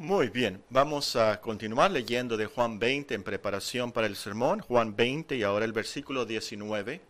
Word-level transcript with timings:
Muy 0.00 0.28
bien, 0.28 0.62
vamos 0.70 1.16
a 1.16 1.40
continuar 1.40 1.90
leyendo 1.90 2.36
de 2.36 2.46
Juan 2.46 2.78
20 2.78 3.14
en 3.14 3.24
preparación 3.24 3.90
para 3.90 4.06
el 4.06 4.14
sermón. 4.14 4.60
Juan 4.60 4.94
20 4.94 5.34
y 5.34 5.42
ahora 5.42 5.64
el 5.64 5.72
versículo 5.72 6.24
19. 6.24 7.00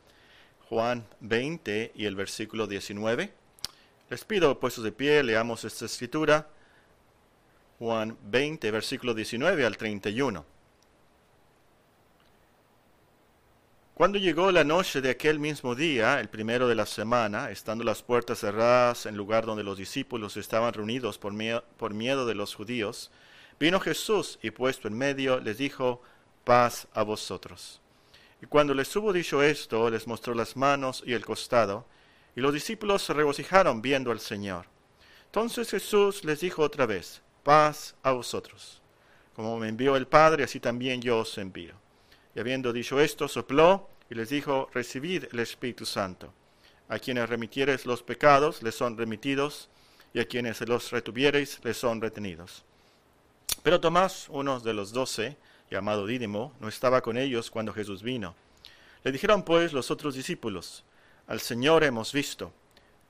Juan 0.71 1.06
20 1.21 1.93
y 1.95 2.06
el 2.06 2.16
versículo 2.16 2.66
19. 2.66 3.30
Les 4.09 4.24
pido 4.24 4.59
puestos 4.59 4.85
de 4.85 4.93
pie, 4.93 5.22
leamos 5.22 5.66
esta 5.66 5.85
escritura. 5.85 6.48
Juan 7.79 8.17
20, 8.22 8.71
versículo 8.71 9.13
19 9.13 9.67
al 9.67 9.77
31. 9.77 10.47
Cuando 13.99 14.17
llegó 14.21 14.53
la 14.53 14.62
noche 14.62 15.01
de 15.01 15.10
aquel 15.10 15.40
mismo 15.40 15.74
día, 15.74 16.20
el 16.20 16.28
primero 16.28 16.69
de 16.69 16.77
la 16.77 16.87
semana, 16.87 17.51
estando 17.51 17.83
las 17.83 18.01
puertas 18.01 18.38
cerradas 18.38 19.06
en 19.06 19.16
lugar 19.16 19.45
donde 19.45 19.64
los 19.64 19.77
discípulos 19.77 20.37
estaban 20.37 20.73
reunidos 20.73 21.19
por, 21.19 21.32
por 21.77 21.95
miedo 21.95 22.24
de 22.24 22.37
los 22.37 22.55
judíos, 22.55 23.10
vino 23.59 23.80
Jesús 23.80 24.38
y 24.40 24.52
puesto 24.52 24.87
en 24.87 24.96
medio 24.96 25.40
les 25.40 25.59
dijo, 25.59 26.00
paz 26.45 26.87
a 26.95 27.02
vosotros. 27.02 27.80
Y 28.40 28.46
cuando 28.46 28.73
les 28.73 28.95
hubo 28.95 29.12
dicho 29.12 29.42
esto, 29.42 29.90
les 29.90 30.06
mostró 30.06 30.32
las 30.32 30.56
manos 30.56 31.02
y 31.04 31.12
el 31.12 31.26
costado, 31.26 31.84
y 32.37 32.40
los 32.40 32.54
discípulos 32.54 33.02
se 33.02 33.15
regocijaron 33.15 33.82
viendo 33.82 34.12
al 34.12 34.20
Señor. 34.20 34.66
Entonces 35.24 35.73
Jesús 35.73 36.23
les 36.23 36.38
dijo 36.38 36.62
otra 36.62 36.87
vez, 36.87 37.20
paz 37.42 37.96
a 38.04 38.12
vosotros. 38.12 38.80
Como 39.34 39.59
me 39.59 39.66
envió 39.66 39.96
el 39.96 40.06
Padre, 40.06 40.45
así 40.45 40.60
también 40.60 41.02
yo 41.02 41.18
os 41.18 41.37
envío. 41.37 41.88
Y 42.38 42.41
habiendo 42.41 42.73
dicho 42.73 43.01
esto, 43.01 43.27
sopló 43.27 43.88
y 44.09 44.15
les 44.15 44.28
dijo, 44.28 44.70
recibid 44.73 45.24
el 45.33 45.41
Espíritu 45.41 45.84
Santo. 45.84 46.33
A 46.88 47.01
quienes 47.01 47.29
remitiereis 47.29 47.84
los 47.84 48.05
pecados, 48.05 48.62
les 48.62 48.77
son 48.77 48.96
remitidos, 48.96 49.69
y 50.15 50.20
a 50.20 50.24
quienes 50.24 50.60
los 50.60 50.93
retuviereis, 50.93 51.59
les 51.65 51.77
son 51.77 52.01
retenidos. 52.01 52.65
Pero 53.65 53.80
Tomás, 53.80 54.29
uno 54.29 54.60
de 54.60 54.73
los 54.73 54.93
doce, 54.93 55.37
llamado 55.69 56.07
Dídimo, 56.07 56.54
no 56.60 56.68
estaba 56.68 57.01
con 57.01 57.18
ellos 57.18 57.51
cuando 57.51 57.74
Jesús 57.74 58.04
vino. 58.04 58.37
Le 59.02 59.10
dijeron 59.10 59.43
pues 59.43 59.73
los 59.73 59.90
otros 59.90 60.15
discípulos, 60.15 60.84
al 61.27 61.40
Señor 61.40 61.82
hemos 61.82 62.12
visto. 62.12 62.52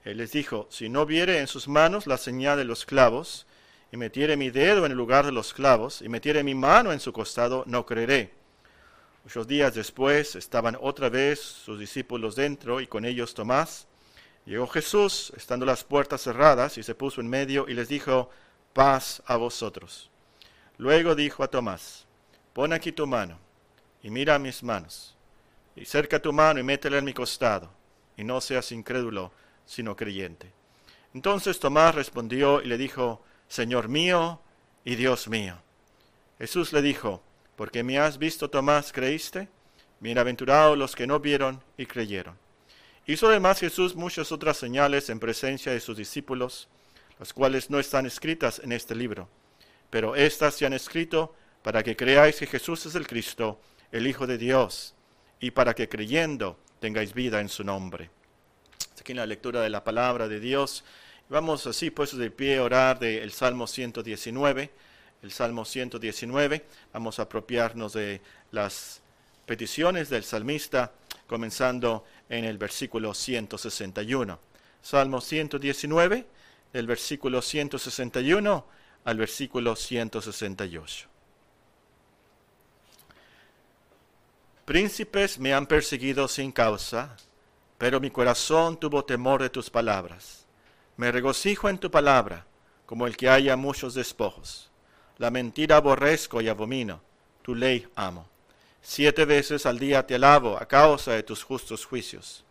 Él 0.05 0.17
les 0.17 0.33
dijo, 0.33 0.69
si 0.71 0.89
no 0.89 1.05
viere 1.05 1.41
en 1.41 1.49
sus 1.49 1.69
manos 1.69 2.07
la 2.07 2.17
señal 2.17 2.57
de 2.57 2.65
los 2.65 2.87
clavos, 2.87 3.47
y 3.93 3.99
metiere 3.99 4.39
mi 4.39 4.49
dedo 4.49 4.87
en 4.87 4.93
el 4.93 4.97
lugar 4.97 5.27
de 5.27 5.33
los 5.33 5.53
clavos, 5.53 6.01
y 6.01 6.09
metiere 6.09 6.43
mi 6.43 6.55
mano 6.55 6.95
en 6.95 7.01
su 7.01 7.13
costado, 7.13 7.65
no 7.67 7.85
creeré. 7.85 8.38
Muchos 9.25 9.47
días 9.47 9.75
después 9.75 10.37
estaban 10.37 10.77
otra 10.81 11.09
vez 11.09 11.41
sus 11.41 11.79
discípulos 11.79 12.37
dentro 12.37 12.81
y 12.81 12.87
con 12.87 13.05
ellos 13.05 13.35
Tomás. 13.35 13.87
Llegó 14.47 14.67
Jesús, 14.67 15.33
estando 15.37 15.67
las 15.67 15.85
puertas 15.85 16.23
cerradas, 16.23 16.79
y 16.79 16.83
se 16.83 16.95
puso 16.95 17.21
en 17.21 17.29
medio 17.29 17.67
y 17.69 17.75
les 17.75 17.89
dijo, 17.89 18.31
paz 18.73 19.23
a 19.27 19.37
vosotros. 19.37 20.11
Luego 20.79 21.15
dijo 21.15 21.43
a 21.43 21.49
Tomás, 21.49 22.07
pon 22.55 22.73
aquí 22.73 22.93
tu 22.93 23.07
mano 23.07 23.39
y 24.03 24.11
mira 24.11 24.39
mis 24.39 24.63
manos, 24.63 25.17
y 25.77 25.85
cerca 25.85 26.21
tu 26.21 26.33
mano 26.33 26.61
y 26.61 26.63
métela 26.63 26.99
en 26.99 27.05
mi 27.05 27.13
costado, 27.13 27.71
y 28.17 28.25
no 28.25 28.41
seas 28.41 28.73
incrédulo, 28.73 29.33
sino 29.67 29.97
creyente. 29.97 30.51
Entonces 31.15 31.59
Tomás 31.59 31.95
respondió 31.95 32.63
y 32.63 32.67
le 32.67 32.79
dijo, 32.79 33.23
Señor 33.49 33.89
mío 33.89 34.41
y 34.85 34.95
Dios 34.95 35.29
mío. 35.29 35.59
Jesús 36.39 36.73
le 36.73 36.83
dijo, 36.83 37.23
porque 37.59 37.83
me 37.83 37.99
has 37.99 38.19
visto, 38.19 38.49
Tomás, 38.49 38.93
¿creíste? 38.93 39.49
Bienaventurados 39.99 40.79
los 40.79 40.95
que 40.95 41.09
no 41.09 41.19
vieron 41.19 41.61
y 41.77 41.87
creyeron. 41.87 42.39
Hizo 43.05 43.27
además 43.27 43.59
Jesús 43.59 43.97
muchas 43.97 44.31
otras 44.31 44.57
señales 44.57 45.11
en 45.11 45.19
presencia 45.19 45.73
de 45.73 45.81
sus 45.81 45.97
discípulos, 45.97 46.69
las 47.19 47.33
cuales 47.33 47.69
no 47.69 47.81
están 47.81 48.07
escritas 48.07 48.61
en 48.61 48.71
este 48.71 48.95
libro, 48.95 49.29
pero 49.91 50.15
éstas 50.15 50.55
se 50.55 50.67
han 50.67 50.73
escrito 50.73 51.35
para 51.65 51.83
que 51.83 51.97
creáis 51.97 52.37
que 52.37 52.47
Jesús 52.47 52.87
es 52.87 52.95
el 52.95 53.09
Cristo, 53.09 53.61
el 53.91 54.07
Hijo 54.07 54.29
de 54.29 54.39
Dios, 54.39 54.95
y 55.41 55.51
para 55.51 55.75
que 55.75 55.89
creyendo 55.89 56.61
tengáis 56.79 57.13
vida 57.13 57.41
en 57.41 57.49
su 57.49 57.65
nombre. 57.65 58.09
Aquí 59.01 59.11
en 59.11 59.19
la 59.19 59.27
lectura 59.27 59.63
de 59.63 59.71
la 59.71 59.83
palabra 59.83 60.29
de 60.29 60.39
Dios, 60.39 60.85
vamos 61.29 61.67
así 61.67 61.91
puestos 61.91 62.21
de 62.21 62.31
pie 62.31 62.59
a 62.59 62.63
orar 62.63 63.01
del 63.01 63.33
Salmo 63.33 63.67
119 63.67 64.71
el 65.23 65.33
Salmo 65.33 65.65
119. 65.65 66.65
Vamos 66.93 67.19
a 67.19 67.23
apropiarnos 67.23 67.93
de 67.93 68.21
las 68.53 69.01
peticiones 69.47 70.09
del 70.11 70.25
salmista, 70.25 70.93
comenzando 71.27 72.05
en 72.29 72.45
el 72.45 72.59
versículo 72.59 73.15
161. 73.15 74.39
Salmo 74.81 75.21
119, 75.21 76.27
del 76.73 76.87
versículo 76.87 77.43
161 77.43 78.67
al 79.05 79.17
versículo 79.17 79.75
168. 79.75 81.09
Príncipes 84.65 85.39
me 85.39 85.55
han 85.55 85.67
perseguido 85.67 86.29
sin 86.29 86.53
causa, 86.53 87.17
pero 87.79 88.01
mi 88.01 88.11
corazón 88.11 88.79
tuvo 88.79 89.05
temor 89.05 89.41
de 89.41 89.49
tus 89.49 89.71
palabras. 89.71 90.47
Me 90.99 91.11
regocijo 91.11 91.71
en 91.71 91.79
tu 91.79 91.91
palabra, 91.91 92.45
como 92.85 93.07
el 93.07 93.17
que 93.17 93.31
haya 93.31 93.57
muchos 93.57 93.95
despojos. 93.95 94.68
La 95.19 95.31
mentira 95.31 95.77
aborrezco 95.77 96.41
y 96.41 96.49
abomino, 96.49 97.01
tu 97.43 97.55
ley 97.55 97.87
amo. 97.97 98.29
Siete 98.81 99.25
veces 99.25 99.67
al 99.67 99.79
día 99.79 100.07
te 100.07 100.15
alabo 100.15 100.57
a 100.57 100.67
causa 100.67 101.13
de 101.13 101.25
tus 101.25 101.43
justos 101.43 101.85
juicios. 101.85 102.45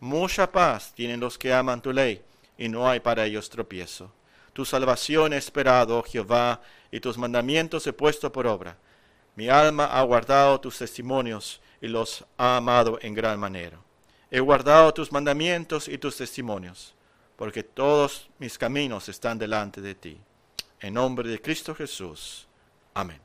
Mucha 0.00 0.50
paz 0.50 0.92
tienen 0.94 1.20
los 1.20 1.38
que 1.38 1.52
aman 1.52 1.80
tu 1.80 1.92
ley, 1.92 2.22
y 2.58 2.68
no 2.68 2.88
hay 2.88 2.98
para 2.98 3.24
ellos 3.24 3.48
tropiezo. 3.48 4.12
Tu 4.52 4.64
salvación 4.64 5.32
he 5.32 5.36
esperado, 5.36 5.98
oh 5.98 6.02
Jehová, 6.02 6.60
y 6.90 6.98
tus 6.98 7.16
mandamientos 7.16 7.86
he 7.86 7.92
puesto 7.92 8.32
por 8.32 8.48
obra. 8.48 8.76
Mi 9.36 9.48
alma 9.48 9.84
ha 9.84 10.02
guardado 10.02 10.60
tus 10.60 10.78
testimonios 10.78 11.60
y 11.80 11.86
los 11.86 12.24
ha 12.36 12.56
amado 12.56 12.98
en 13.00 13.14
gran 13.14 13.38
manera. 13.38 13.78
He 14.30 14.40
guardado 14.40 14.92
tus 14.92 15.12
mandamientos 15.12 15.86
y 15.86 15.98
tus 15.98 16.16
testimonios, 16.16 16.94
porque 17.36 17.62
todos 17.62 18.28
mis 18.40 18.58
caminos 18.58 19.08
están 19.08 19.38
delante 19.38 19.80
de 19.80 19.94
ti. 19.94 20.20
En 20.80 20.94
nombre 20.94 21.28
de 21.28 21.40
Cristo 21.40 21.74
Jesús. 21.74 22.46
Amén. 22.94 23.20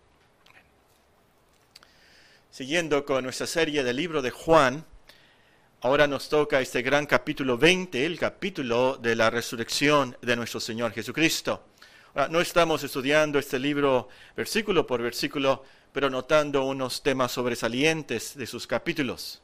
Siguiendo 2.50 3.06
con 3.06 3.24
nuestra 3.24 3.46
serie 3.46 3.84
del 3.84 3.96
libro 3.96 4.24
de 4.24 4.32
Juan, 4.32 4.84
ahora 5.82 6.08
nos 6.08 6.30
toca 6.30 6.62
este 6.62 6.82
gran 6.82 7.06
capítulo 7.06 7.56
20, 7.56 8.06
el 8.06 8.18
capítulo 8.18 8.98
de 8.98 9.16
la 9.16 9.30
resurrección 9.30 10.18
de 10.24 10.36
nuestro 10.36 10.60
Señor 10.60 10.94
Jesucristo. 10.94 11.64
Ahora, 12.16 12.28
no 12.28 12.42
estamos 12.42 12.84
estudiando 12.84 13.38
este 13.38 13.60
libro 13.60 14.10
versículo 14.36 14.88
por 14.88 15.04
versículo, 15.04 15.64
pero 15.92 16.10
notando 16.10 16.64
unos 16.66 17.04
temas 17.04 17.34
sobresalientes 17.34 18.36
de 18.36 18.48
sus 18.48 18.66
capítulos. 18.66 19.44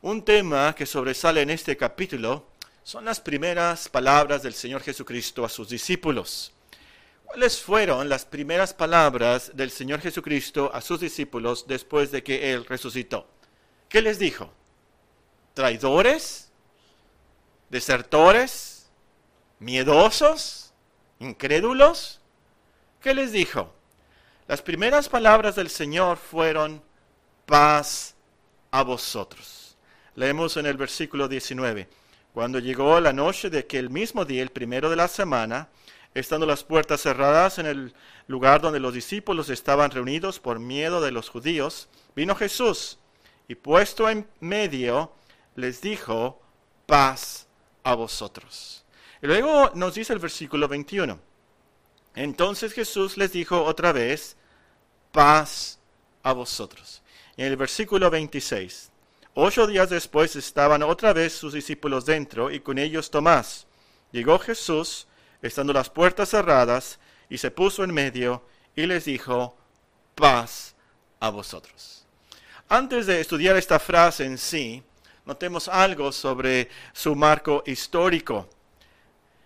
Un 0.00 0.24
tema 0.24 0.74
que 0.74 0.86
sobresale 0.86 1.42
en 1.42 1.50
este 1.50 1.76
capítulo 1.76 2.46
son 2.82 3.04
las 3.04 3.20
primeras 3.20 3.90
palabras 3.90 4.42
del 4.42 4.54
Señor 4.54 4.80
Jesucristo 4.80 5.44
a 5.44 5.50
sus 5.50 5.68
discípulos. 5.68 6.54
¿Cuáles 7.26 7.60
fueron 7.60 8.08
las 8.08 8.24
primeras 8.24 8.72
palabras 8.72 9.50
del 9.54 9.72
Señor 9.72 10.00
Jesucristo 10.00 10.70
a 10.72 10.80
sus 10.80 11.00
discípulos 11.00 11.66
después 11.66 12.12
de 12.12 12.22
que 12.22 12.52
Él 12.52 12.64
resucitó? 12.64 13.28
¿Qué 13.88 14.00
les 14.00 14.18
dijo? 14.20 14.52
¿Traidores? 15.52 16.50
¿Desertores? 17.68 18.86
¿Miedosos? 19.58 20.72
¿Incrédulos? 21.18 22.20
¿Qué 23.00 23.12
les 23.12 23.32
dijo? 23.32 23.74
Las 24.46 24.62
primeras 24.62 25.08
palabras 25.08 25.56
del 25.56 25.68
Señor 25.68 26.18
fueron 26.18 26.80
paz 27.44 28.14
a 28.70 28.82
vosotros. 28.82 29.76
Leemos 30.14 30.56
en 30.56 30.66
el 30.66 30.76
versículo 30.76 31.26
19. 31.26 31.88
Cuando 32.32 32.60
llegó 32.60 33.00
la 33.00 33.12
noche 33.12 33.50
de 33.50 33.58
aquel 33.58 33.90
mismo 33.90 34.24
día, 34.24 34.42
el 34.42 34.50
primero 34.50 34.88
de 34.88 34.96
la 34.96 35.08
semana, 35.08 35.68
estando 36.18 36.46
las 36.46 36.64
puertas 36.64 37.02
cerradas 37.02 37.58
en 37.58 37.66
el 37.66 37.94
lugar 38.26 38.62
donde 38.62 38.80
los 38.80 38.94
discípulos 38.94 39.50
estaban 39.50 39.90
reunidos 39.90 40.40
por 40.40 40.58
miedo 40.58 41.02
de 41.02 41.12
los 41.12 41.28
judíos, 41.28 41.88
vino 42.14 42.34
Jesús 42.34 42.98
y 43.48 43.54
puesto 43.54 44.08
en 44.08 44.26
medio 44.40 45.12
les 45.56 45.82
dijo, 45.82 46.40
paz 46.86 47.46
a 47.84 47.94
vosotros. 47.94 48.84
Y 49.20 49.26
luego 49.26 49.70
nos 49.74 49.94
dice 49.94 50.14
el 50.14 50.18
versículo 50.18 50.68
21. 50.68 51.18
Entonces 52.14 52.72
Jesús 52.72 53.18
les 53.18 53.32
dijo 53.32 53.62
otra 53.62 53.92
vez, 53.92 54.36
paz 55.12 55.78
a 56.22 56.32
vosotros. 56.32 57.02
En 57.36 57.46
el 57.46 57.56
versículo 57.58 58.08
26, 58.08 58.90
ocho 59.34 59.66
días 59.66 59.90
después 59.90 60.34
estaban 60.34 60.82
otra 60.82 61.12
vez 61.12 61.34
sus 61.34 61.52
discípulos 61.52 62.06
dentro 62.06 62.50
y 62.50 62.60
con 62.60 62.78
ellos 62.78 63.10
Tomás. 63.10 63.66
Llegó 64.12 64.38
Jesús, 64.38 65.06
estando 65.42 65.72
las 65.72 65.90
puertas 65.90 66.30
cerradas, 66.30 66.98
y 67.28 67.38
se 67.38 67.50
puso 67.50 67.84
en 67.84 67.92
medio 67.92 68.42
y 68.74 68.86
les 68.86 69.04
dijo, 69.04 69.56
paz 70.14 70.74
a 71.20 71.30
vosotros. 71.30 72.04
Antes 72.68 73.06
de 73.06 73.20
estudiar 73.20 73.56
esta 73.56 73.78
frase 73.78 74.24
en 74.24 74.38
sí, 74.38 74.82
notemos 75.24 75.68
algo 75.68 76.12
sobre 76.12 76.68
su 76.92 77.14
marco 77.14 77.62
histórico. 77.66 78.48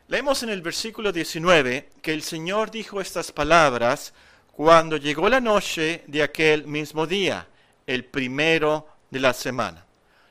Leemos 0.08 0.42
en 0.42 0.50
el 0.50 0.62
versículo 0.62 1.12
19 1.12 1.90
que 2.02 2.12
el 2.12 2.22
Señor 2.22 2.70
dijo 2.70 3.00
estas 3.00 3.30
palabras 3.30 4.12
cuando 4.52 4.96
llegó 4.96 5.28
la 5.28 5.40
noche 5.40 6.02
de 6.06 6.22
aquel 6.22 6.66
mismo 6.66 7.06
día, 7.06 7.46
el 7.86 8.04
primero 8.04 8.88
de 9.10 9.20
la 9.20 9.32
semana. 9.32 9.84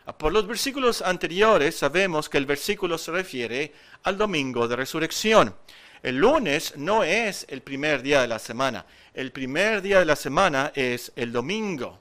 Ah, 0.10 0.18
por 0.18 0.34
los 0.34 0.48
versículos 0.48 1.04
anteriores 1.04 1.76
sabemos 1.76 2.30
que 2.30 2.40
el 2.40 2.48
versículo 2.48 2.98
se 2.98 3.12
refiere 3.12 3.72
al 4.02 4.18
domingo 4.18 4.68
de 4.68 4.76
resurrección. 4.76 5.54
El 6.02 6.16
lunes 6.16 6.74
no 6.78 7.04
es 7.04 7.46
el 7.48 7.62
primer 7.62 8.02
día 8.02 8.22
de 8.22 8.28
la 8.28 8.40
semana, 8.40 8.88
el 9.14 9.32
primer 9.32 9.84
día 9.84 10.00
de 10.00 10.06
la 10.06 10.16
semana 10.16 10.72
es 10.74 11.12
el 11.16 11.32
domingo. 11.32 12.00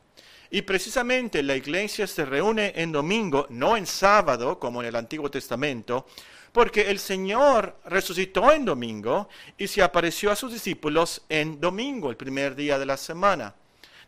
Y 0.50 0.62
precisamente 0.62 1.42
la 1.42 1.54
iglesia 1.54 2.06
se 2.06 2.24
reúne 2.24 2.72
en 2.76 2.92
domingo, 2.92 3.46
no 3.50 3.76
en 3.76 3.86
sábado 3.86 4.58
como 4.58 4.80
en 4.80 4.88
el 4.88 4.96
Antiguo 4.96 5.30
Testamento, 5.30 6.06
porque 6.50 6.90
el 6.90 7.00
Señor 7.00 7.76
resucitó 7.84 8.50
en 8.52 8.64
domingo 8.64 9.28
y 9.58 9.68
se 9.68 9.82
apareció 9.82 10.30
a 10.30 10.36
sus 10.36 10.50
discípulos 10.50 11.26
en 11.28 11.60
domingo, 11.60 12.08
el 12.08 12.16
primer 12.16 12.56
día 12.56 12.78
de 12.78 12.86
la 12.86 12.96
semana. 12.96 13.54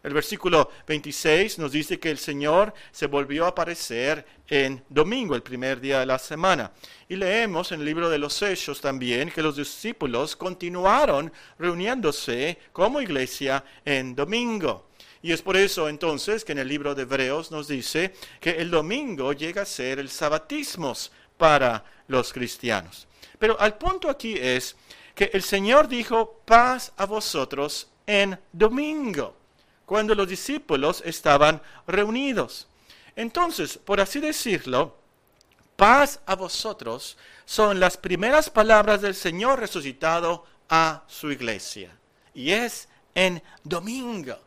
El 0.02 0.14
versículo 0.14 0.70
26 0.86 1.58
nos 1.58 1.72
dice 1.72 2.00
que 2.00 2.10
el 2.10 2.16
Señor 2.16 2.72
se 2.90 3.06
volvió 3.06 3.44
a 3.44 3.48
aparecer 3.48 4.24
en 4.48 4.82
domingo, 4.88 5.34
el 5.34 5.42
primer 5.42 5.78
día 5.78 6.00
de 6.00 6.06
la 6.06 6.18
semana. 6.18 6.72
Y 7.06 7.16
leemos 7.16 7.70
en 7.72 7.80
el 7.80 7.86
libro 7.86 8.08
de 8.08 8.18
los 8.18 8.40
Hechos 8.40 8.80
también 8.80 9.30
que 9.30 9.42
los 9.42 9.56
discípulos 9.56 10.36
continuaron 10.36 11.30
reuniéndose 11.58 12.58
como 12.72 13.02
iglesia 13.02 13.62
en 13.84 14.14
domingo. 14.14 14.88
Y 15.20 15.32
es 15.32 15.42
por 15.42 15.58
eso 15.58 15.86
entonces 15.86 16.46
que 16.46 16.52
en 16.52 16.60
el 16.60 16.68
libro 16.68 16.94
de 16.94 17.02
Hebreos 17.02 17.50
nos 17.50 17.68
dice 17.68 18.14
que 18.40 18.52
el 18.52 18.70
domingo 18.70 19.34
llega 19.34 19.62
a 19.62 19.66
ser 19.66 19.98
el 19.98 20.08
sabatismos 20.08 21.12
para 21.36 21.84
los 22.08 22.32
cristianos. 22.32 23.06
Pero 23.38 23.60
al 23.60 23.76
punto 23.76 24.08
aquí 24.08 24.34
es 24.40 24.76
que 25.14 25.30
el 25.34 25.42
Señor 25.42 25.88
dijo 25.88 26.40
paz 26.46 26.90
a 26.96 27.04
vosotros 27.04 27.90
en 28.06 28.38
domingo 28.50 29.39
cuando 29.90 30.14
los 30.14 30.28
discípulos 30.28 31.02
estaban 31.04 31.60
reunidos. 31.84 32.68
Entonces, 33.16 33.76
por 33.76 34.00
así 34.00 34.20
decirlo, 34.20 34.96
paz 35.74 36.20
a 36.26 36.36
vosotros 36.36 37.18
son 37.44 37.80
las 37.80 37.96
primeras 37.96 38.50
palabras 38.50 39.00
del 39.00 39.16
Señor 39.16 39.58
resucitado 39.58 40.46
a 40.68 41.02
su 41.08 41.32
iglesia. 41.32 41.90
Y 42.34 42.52
es 42.52 42.88
en 43.16 43.42
domingo. 43.64 44.38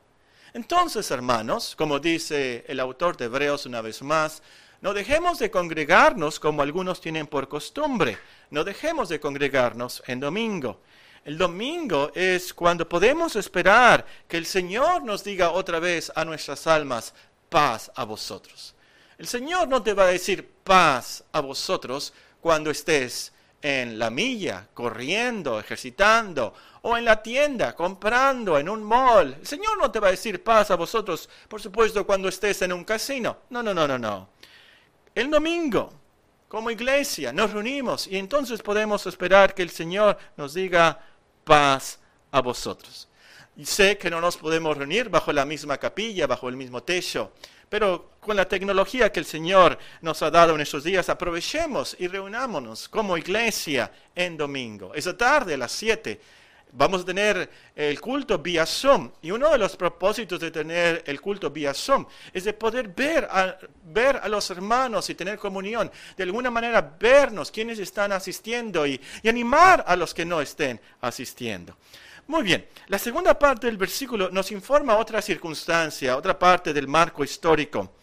Entonces, 0.53 1.11
hermanos, 1.11 1.75
como 1.75 1.99
dice 1.99 2.63
el 2.69 2.79
autor 2.79 3.17
de 3.17 3.25
Hebreos 3.25 3.65
una 3.65 3.81
vez 3.81 4.01
más, 4.01 4.41
no 4.79 4.93
dejemos 4.93 5.39
de 5.39 5.51
congregarnos 5.51 6.39
como 6.39 6.61
algunos 6.61 7.01
tienen 7.01 7.27
por 7.27 7.49
costumbre. 7.49 8.17
No 8.49 8.63
dejemos 8.63 9.09
de 9.09 9.19
congregarnos 9.19 10.01
en 10.07 10.21
domingo. 10.21 10.79
El 11.25 11.37
domingo 11.37 12.11
es 12.13 12.53
cuando 12.53 12.87
podemos 12.87 13.37
esperar 13.37 14.05
que 14.27 14.35
el 14.35 14.45
Señor 14.45 15.03
nos 15.03 15.23
diga 15.23 15.51
otra 15.51 15.79
vez 15.79 16.11
a 16.15 16.25
nuestras 16.25 16.67
almas, 16.67 17.13
paz 17.47 17.91
a 17.95 18.03
vosotros. 18.03 18.75
El 19.17 19.27
Señor 19.27 19.69
no 19.69 19.81
te 19.81 19.93
va 19.93 20.03
a 20.03 20.07
decir 20.07 20.45
paz 20.63 21.23
a 21.31 21.39
vosotros 21.39 22.13
cuando 22.41 22.71
estés 22.71 23.31
en 23.61 23.97
la 23.97 24.09
milla, 24.09 24.67
corriendo, 24.73 25.57
ejercitando, 25.57 26.53
o 26.81 26.97
en 26.97 27.05
la 27.05 27.23
tienda, 27.23 27.73
comprando, 27.73 28.59
en 28.59 28.67
un 28.67 28.83
mall. 28.83 29.37
El 29.39 29.47
Señor 29.47 29.77
no 29.77 29.89
te 29.89 30.01
va 30.01 30.09
a 30.09 30.11
decir 30.11 30.43
paz 30.43 30.71
a 30.71 30.75
vosotros, 30.75 31.29
por 31.47 31.61
supuesto, 31.61 32.05
cuando 32.05 32.27
estés 32.27 32.61
en 32.63 32.73
un 32.73 32.83
casino. 32.83 33.37
No, 33.49 33.63
no, 33.63 33.73
no, 33.73 33.87
no, 33.87 33.97
no. 33.97 34.27
El 35.15 35.31
domingo, 35.31 35.93
como 36.49 36.69
iglesia, 36.69 37.31
nos 37.31 37.51
reunimos 37.51 38.07
y 38.07 38.17
entonces 38.17 38.61
podemos 38.61 39.07
esperar 39.07 39.55
que 39.55 39.61
el 39.61 39.69
Señor 39.69 40.17
nos 40.35 40.53
diga, 40.53 40.99
paz 41.43 41.99
a 42.31 42.41
vosotros. 42.41 43.07
Y 43.55 43.65
sé 43.65 43.97
que 43.97 44.09
no 44.09 44.19
nos 44.19 44.37
podemos 44.37 44.75
reunir 44.75 45.09
bajo 45.09 45.31
la 45.31 45.45
misma 45.45 45.77
capilla, 45.77 46.25
bajo 46.25 46.49
el 46.49 46.57
mismo 46.57 46.81
techo, 46.81 47.33
pero 47.69 48.11
con 48.19 48.35
la 48.35 48.47
tecnología 48.47 49.11
que 49.11 49.19
el 49.19 49.25
Señor 49.25 49.77
nos 50.01 50.21
ha 50.21 50.31
dado 50.31 50.55
en 50.55 50.61
estos 50.61 50.83
días, 50.83 51.09
aprovechemos 51.09 51.95
y 51.99 52.07
reunámonos 52.07 52.87
como 52.89 53.17
iglesia 53.17 53.91
en 54.15 54.37
domingo. 54.37 54.93
Esa 54.93 55.15
tarde 55.17 55.55
a 55.55 55.57
las 55.57 55.71
7 55.71 56.19
vamos 56.73 57.01
a 57.01 57.05
tener 57.05 57.49
el 57.75 57.99
culto 58.01 58.39
vía 58.39 58.65
Zoom. 58.65 59.11
Y 59.21 59.31
uno 59.31 59.49
de 59.49 59.57
los 59.57 59.75
propósitos 59.75 60.39
de 60.39 60.51
tener 60.51 61.03
el 61.05 61.21
culto 61.21 61.49
vía 61.49 61.73
Zoom 61.73 62.05
es 62.33 62.43
de 62.43 62.53
poder 62.53 62.89
ver 62.89 63.25
a, 63.25 63.57
ver 63.85 64.17
a 64.17 64.27
los 64.27 64.49
hermanos 64.49 65.09
y 65.09 65.15
tener 65.15 65.37
comunión. 65.37 65.91
De 66.17 66.23
alguna 66.23 66.51
manera 66.51 66.95
vernos 66.99 67.51
quienes 67.51 67.79
están 67.79 68.11
asistiendo 68.11 68.85
y, 68.85 68.99
y 69.21 69.29
animar 69.29 69.83
a 69.87 69.95
los 69.95 70.13
que 70.13 70.25
no 70.25 70.41
estén 70.41 70.79
asistiendo. 71.01 71.77
Muy 72.25 72.43
bien, 72.43 72.65
la 72.87 72.97
segunda 72.97 73.37
parte 73.37 73.67
del 73.67 73.77
versículo 73.77 74.29
nos 74.29 74.51
informa 74.51 74.97
otra 74.97 75.21
circunstancia, 75.21 76.15
otra 76.15 76.39
parte 76.39 76.73
del 76.73 76.87
marco 76.87 77.23
histórico. 77.23 77.95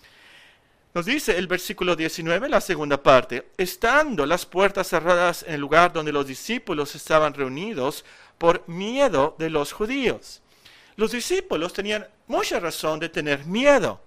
Nos 0.92 1.06
dice 1.06 1.38
el 1.38 1.46
versículo 1.46 1.94
19, 1.94 2.48
la 2.48 2.60
segunda 2.60 3.00
parte, 3.00 3.50
estando 3.56 4.26
las 4.26 4.44
puertas 4.44 4.88
cerradas 4.88 5.44
en 5.44 5.54
el 5.54 5.60
lugar 5.60 5.92
donde 5.92 6.12
los 6.12 6.26
discípulos 6.26 6.96
estaban 6.96 7.32
reunidos, 7.32 8.04
por 8.40 8.66
miedo 8.68 9.36
de 9.38 9.50
los 9.50 9.70
judíos. 9.70 10.40
Los 10.96 11.12
discípulos 11.12 11.74
tenían 11.74 12.08
mucha 12.26 12.58
razón 12.58 12.98
de 12.98 13.10
tener 13.10 13.44
miedo. 13.44 14.00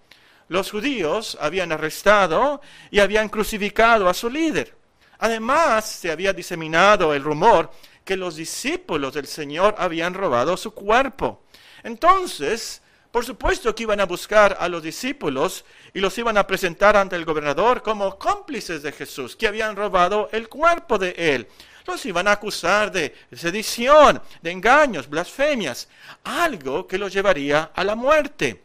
Los 0.48 0.72
judíos 0.72 1.38
habían 1.40 1.72
arrestado 1.72 2.60
y 2.90 3.00
habían 3.00 3.30
crucificado 3.30 4.10
a 4.10 4.14
su 4.16 4.32
líder. 4.32 4.76
Además, 5.20 5.86
se 5.86 6.10
había 6.10 6.34
diseminado 6.34 7.14
el 7.14 7.24
rumor 7.24 7.70
que 8.04 8.18
los 8.18 8.36
discípulos 8.36 9.14
del 9.14 9.28
Señor 9.28 9.76
habían 9.78 10.16
robado 10.16 10.58
su 10.58 10.74
cuerpo. 10.74 11.44
Entonces, 11.84 12.82
por 13.12 13.26
supuesto 13.26 13.76
que 13.76 13.84
iban 13.84 14.00
a 14.00 14.08
buscar 14.08 14.58
a 14.60 14.68
los 14.68 14.82
discípulos 14.82 15.64
y 15.94 16.00
los 16.00 16.18
iban 16.18 16.40
a 16.40 16.48
presentar 16.48 16.98
ante 16.98 17.16
el 17.16 17.26
gobernador 17.26 17.84
como 17.84 18.18
cómplices 18.18 18.82
de 18.82 18.94
Jesús, 18.94 19.36
que 19.36 19.48
habían 19.48 19.76
robado 19.76 20.28
el 20.32 20.50
cuerpo 20.50 20.98
de 20.98 21.14
él 21.16 21.48
los 21.86 22.06
iban 22.06 22.28
a 22.28 22.34
acusar 22.34 22.92
de 22.92 23.14
sedición, 23.32 24.22
de 24.42 24.52
engaños, 24.52 25.10
blasfemias, 25.10 25.88
algo 26.24 26.88
que 26.88 26.98
los 26.98 27.12
llevaría 27.12 27.72
a 27.74 27.84
la 27.84 27.96
muerte. 27.96 28.64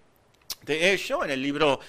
De 0.62 0.93
hecho, 0.93 1.25
en 1.25 1.31
el 1.31 1.43
libro 1.43 1.81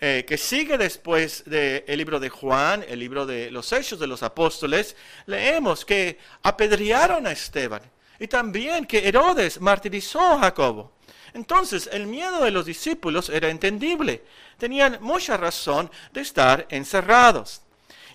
eh, 0.00 0.24
que 0.26 0.36
sigue 0.36 0.76
después 0.76 1.44
del 1.46 1.96
libro 1.96 2.20
de 2.20 2.28
Juan, 2.28 2.84
el 2.86 2.98
libro 2.98 3.24
de 3.24 3.50
los 3.50 3.72
Hechos 3.72 3.98
de 3.98 4.06
los 4.06 4.22
Apóstoles, 4.22 4.96
leemos 5.26 5.84
que 5.84 6.18
apedrearon 6.42 7.26
a 7.26 7.32
Esteban 7.32 7.82
y 8.18 8.28
también 8.28 8.84
que 8.86 9.08
Herodes 9.08 9.60
martirizó 9.60 10.20
a 10.20 10.40
Jacobo. 10.40 10.92
Entonces, 11.32 11.88
el 11.92 12.06
miedo 12.06 12.44
de 12.44 12.52
los 12.52 12.64
discípulos 12.64 13.28
era 13.28 13.48
entendible. 13.48 14.22
Tenían 14.56 14.98
mucha 15.00 15.36
razón 15.36 15.90
de 16.12 16.20
estar 16.20 16.66
encerrados. 16.70 17.63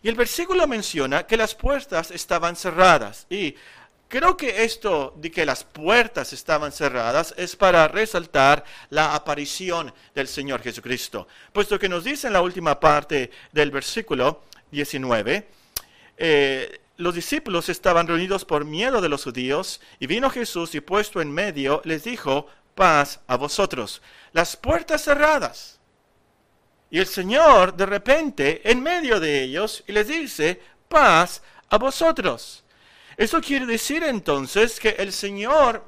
Y 0.01 0.09
el 0.09 0.15
versículo 0.15 0.67
menciona 0.67 1.25
que 1.25 1.37
las 1.37 1.55
puertas 1.55 2.11
estaban 2.11 2.55
cerradas. 2.55 3.25
Y 3.29 3.55
creo 4.07 4.37
que 4.37 4.63
esto 4.63 5.13
de 5.17 5.31
que 5.31 5.45
las 5.45 5.63
puertas 5.63 6.33
estaban 6.33 6.71
cerradas 6.71 7.33
es 7.37 7.55
para 7.55 7.87
resaltar 7.87 8.63
la 8.89 9.15
aparición 9.15 9.93
del 10.15 10.27
Señor 10.27 10.61
Jesucristo. 10.61 11.27
Puesto 11.51 11.79
que 11.79 11.89
nos 11.89 12.03
dice 12.03 12.27
en 12.27 12.33
la 12.33 12.41
última 12.41 12.79
parte 12.79 13.31
del 13.51 13.71
versículo 13.71 14.43
19, 14.71 15.47
eh, 16.17 16.79
los 16.97 17.15
discípulos 17.15 17.69
estaban 17.69 18.07
reunidos 18.07 18.43
por 18.43 18.65
miedo 18.65 18.99
de 18.99 19.07
los 19.07 19.23
judíos 19.23 19.79
y 19.99 20.07
vino 20.07 20.29
Jesús 20.29 20.75
y 20.75 20.81
puesto 20.81 21.21
en 21.21 21.31
medio 21.31 21.81
les 21.85 22.03
dijo, 22.03 22.47
paz 22.75 23.21
a 23.27 23.37
vosotros. 23.37 24.01
Las 24.33 24.57
puertas 24.57 25.03
cerradas 25.03 25.78
y 26.89 26.99
el 26.99 27.07
Señor 27.07 27.75
de 27.75 27.85
repente 27.85 28.61
en 28.69 28.81
medio 28.81 29.19
de 29.19 29.43
ellos 29.43 29.83
y 29.87 29.91
les 29.91 30.07
dice, 30.07 30.59
paz 30.87 31.41
a 31.69 31.77
vosotros. 31.77 32.63
Eso 33.17 33.41
quiere 33.41 33.65
decir 33.65 34.03
entonces 34.03 34.79
que 34.79 34.89
el 34.97 35.11
Señor 35.11 35.83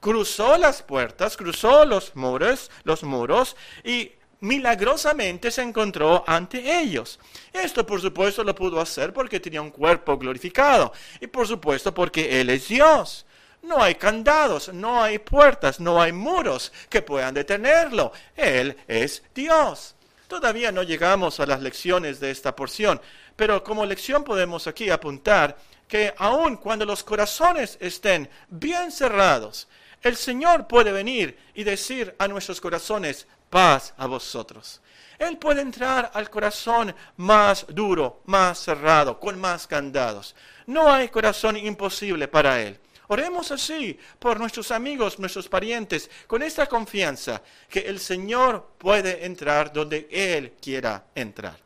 cruzó 0.00 0.56
las 0.56 0.82
puertas, 0.82 1.36
cruzó 1.36 1.84
los 1.84 2.14
muros, 2.14 2.70
los 2.84 3.02
muros 3.02 3.56
y 3.82 4.12
milagrosamente 4.40 5.50
se 5.50 5.62
encontró 5.62 6.22
ante 6.26 6.80
ellos. 6.80 7.18
Esto 7.52 7.84
por 7.84 8.00
supuesto 8.00 8.44
lo 8.44 8.54
pudo 8.54 8.80
hacer 8.80 9.12
porque 9.12 9.40
tenía 9.40 9.60
un 9.60 9.70
cuerpo 9.70 10.16
glorificado 10.16 10.92
y 11.20 11.26
por 11.26 11.46
supuesto 11.46 11.92
porque 11.92 12.40
Él 12.40 12.50
es 12.50 12.68
Dios. 12.68 13.26
No 13.62 13.82
hay 13.82 13.96
candados, 13.96 14.72
no 14.72 15.02
hay 15.02 15.18
puertas, 15.18 15.80
no 15.80 16.00
hay 16.00 16.12
muros 16.12 16.72
que 16.88 17.02
puedan 17.02 17.34
detenerlo. 17.34 18.12
Él 18.36 18.76
es 18.86 19.24
Dios. 19.34 19.95
Todavía 20.28 20.72
no 20.72 20.82
llegamos 20.82 21.38
a 21.38 21.46
las 21.46 21.62
lecciones 21.62 22.18
de 22.18 22.30
esta 22.30 22.54
porción, 22.56 23.00
pero 23.36 23.62
como 23.62 23.86
lección 23.86 24.24
podemos 24.24 24.66
aquí 24.66 24.90
apuntar 24.90 25.56
que 25.86 26.12
aun 26.18 26.56
cuando 26.56 26.84
los 26.84 27.04
corazones 27.04 27.78
estén 27.80 28.28
bien 28.48 28.90
cerrados, 28.90 29.68
el 30.02 30.16
Señor 30.16 30.66
puede 30.66 30.92
venir 30.92 31.38
y 31.54 31.64
decir 31.64 32.14
a 32.18 32.26
nuestros 32.28 32.60
corazones, 32.60 33.26
paz 33.50 33.94
a 33.96 34.06
vosotros. 34.06 34.80
Él 35.18 35.38
puede 35.38 35.62
entrar 35.62 36.10
al 36.12 36.28
corazón 36.28 36.94
más 37.16 37.64
duro, 37.68 38.20
más 38.26 38.58
cerrado, 38.58 39.18
con 39.18 39.40
más 39.40 39.66
candados. 39.66 40.34
No 40.66 40.92
hay 40.92 41.08
corazón 41.08 41.56
imposible 41.56 42.28
para 42.28 42.60
Él. 42.60 42.78
Oremos 43.08 43.52
así 43.52 43.98
por 44.18 44.40
nuestros 44.40 44.70
amigos, 44.70 45.18
nuestros 45.18 45.48
parientes, 45.48 46.10
con 46.26 46.42
esta 46.42 46.66
confianza 46.66 47.42
que 47.68 47.80
el 47.80 48.00
Señor 48.00 48.72
puede 48.78 49.24
entrar 49.24 49.72
donde 49.72 50.08
Él 50.10 50.52
quiera 50.60 51.04
entrar. 51.14 51.58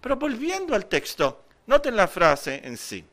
Pero 0.00 0.16
volviendo 0.16 0.74
al 0.74 0.86
texto, 0.86 1.44
noten 1.66 1.96
la 1.96 2.08
frase 2.08 2.60
en 2.64 2.76
sí. 2.76 3.04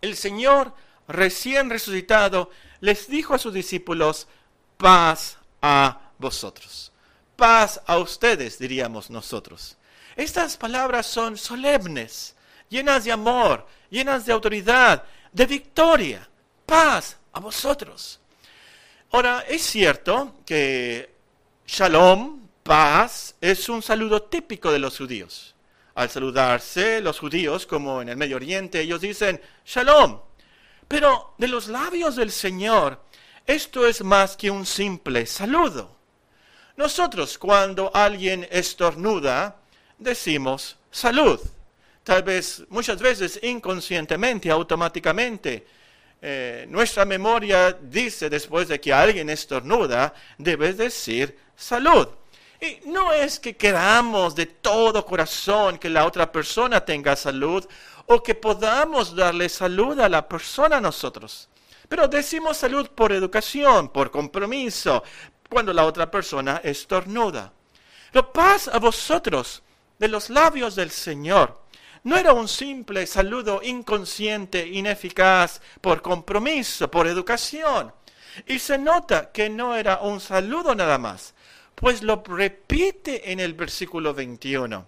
El 0.00 0.16
Señor 0.16 0.72
recién 1.08 1.70
resucitado 1.70 2.50
les 2.80 3.08
dijo 3.08 3.34
a 3.34 3.38
sus 3.38 3.52
discípulos, 3.52 4.26
paz 4.76 5.38
a 5.60 6.10
vosotros. 6.18 6.92
Paz 7.36 7.80
a 7.86 7.98
ustedes, 7.98 8.58
diríamos 8.58 9.10
nosotros. 9.10 9.76
Estas 10.16 10.56
palabras 10.56 11.06
son 11.06 11.36
solemnes, 11.36 12.34
llenas 12.68 13.04
de 13.04 13.12
amor, 13.12 13.66
llenas 13.90 14.26
de 14.26 14.32
autoridad, 14.32 15.04
de 15.32 15.46
victoria. 15.46 16.28
Paz 16.72 17.18
a 17.34 17.38
vosotros. 17.40 18.18
Ahora, 19.10 19.44
es 19.46 19.60
cierto 19.60 20.36
que 20.46 21.14
shalom, 21.66 22.48
paz, 22.62 23.34
es 23.42 23.68
un 23.68 23.82
saludo 23.82 24.22
típico 24.22 24.72
de 24.72 24.78
los 24.78 24.96
judíos. 24.96 25.54
Al 25.94 26.08
saludarse, 26.08 27.02
los 27.02 27.18
judíos, 27.18 27.66
como 27.66 28.00
en 28.00 28.08
el 28.08 28.16
Medio 28.16 28.36
Oriente, 28.36 28.80
ellos 28.80 29.02
dicen 29.02 29.38
shalom. 29.66 30.18
Pero 30.88 31.34
de 31.36 31.48
los 31.48 31.68
labios 31.68 32.16
del 32.16 32.32
Señor, 32.32 33.02
esto 33.46 33.86
es 33.86 34.02
más 34.02 34.34
que 34.38 34.50
un 34.50 34.64
simple 34.64 35.26
saludo. 35.26 35.98
Nosotros 36.76 37.36
cuando 37.36 37.94
alguien 37.94 38.48
estornuda, 38.50 39.58
decimos 39.98 40.78
salud. 40.90 41.38
Tal 42.02 42.22
vez 42.22 42.64
muchas 42.70 42.98
veces 42.98 43.38
inconscientemente, 43.42 44.50
automáticamente. 44.50 45.66
Eh, 46.24 46.66
nuestra 46.68 47.04
memoria 47.04 47.76
dice 47.82 48.30
después 48.30 48.68
de 48.68 48.80
que 48.80 48.92
alguien 48.92 49.28
estornuda, 49.28 50.14
debes 50.38 50.76
decir 50.76 51.36
salud. 51.56 52.06
Y 52.60 52.88
no 52.88 53.12
es 53.12 53.40
que 53.40 53.56
queramos 53.56 54.36
de 54.36 54.46
todo 54.46 55.04
corazón 55.04 55.78
que 55.78 55.90
la 55.90 56.06
otra 56.06 56.30
persona 56.30 56.84
tenga 56.84 57.16
salud 57.16 57.66
o 58.06 58.22
que 58.22 58.36
podamos 58.36 59.16
darle 59.16 59.48
salud 59.48 59.98
a 59.98 60.08
la 60.08 60.28
persona 60.28 60.76
a 60.76 60.80
nosotros. 60.80 61.48
Pero 61.88 62.06
decimos 62.06 62.56
salud 62.56 62.88
por 62.90 63.10
educación, 63.10 63.88
por 63.88 64.12
compromiso, 64.12 65.02
cuando 65.50 65.72
la 65.72 65.84
otra 65.84 66.08
persona 66.08 66.60
estornuda. 66.62 67.52
Pero 68.12 68.32
paz 68.32 68.68
a 68.68 68.78
vosotros 68.78 69.60
de 69.98 70.06
los 70.06 70.30
labios 70.30 70.76
del 70.76 70.92
Señor. 70.92 71.61
No 72.04 72.16
era 72.16 72.32
un 72.32 72.48
simple 72.48 73.06
saludo 73.06 73.60
inconsciente, 73.62 74.66
ineficaz, 74.66 75.60
por 75.80 76.02
compromiso, 76.02 76.90
por 76.90 77.06
educación. 77.06 77.92
Y 78.46 78.58
se 78.58 78.78
nota 78.78 79.30
que 79.30 79.48
no 79.48 79.76
era 79.76 80.00
un 80.00 80.20
saludo 80.20 80.74
nada 80.74 80.98
más, 80.98 81.34
pues 81.74 82.02
lo 82.02 82.22
repite 82.26 83.30
en 83.30 83.40
el 83.40 83.54
versículo 83.54 84.14
21. 84.14 84.86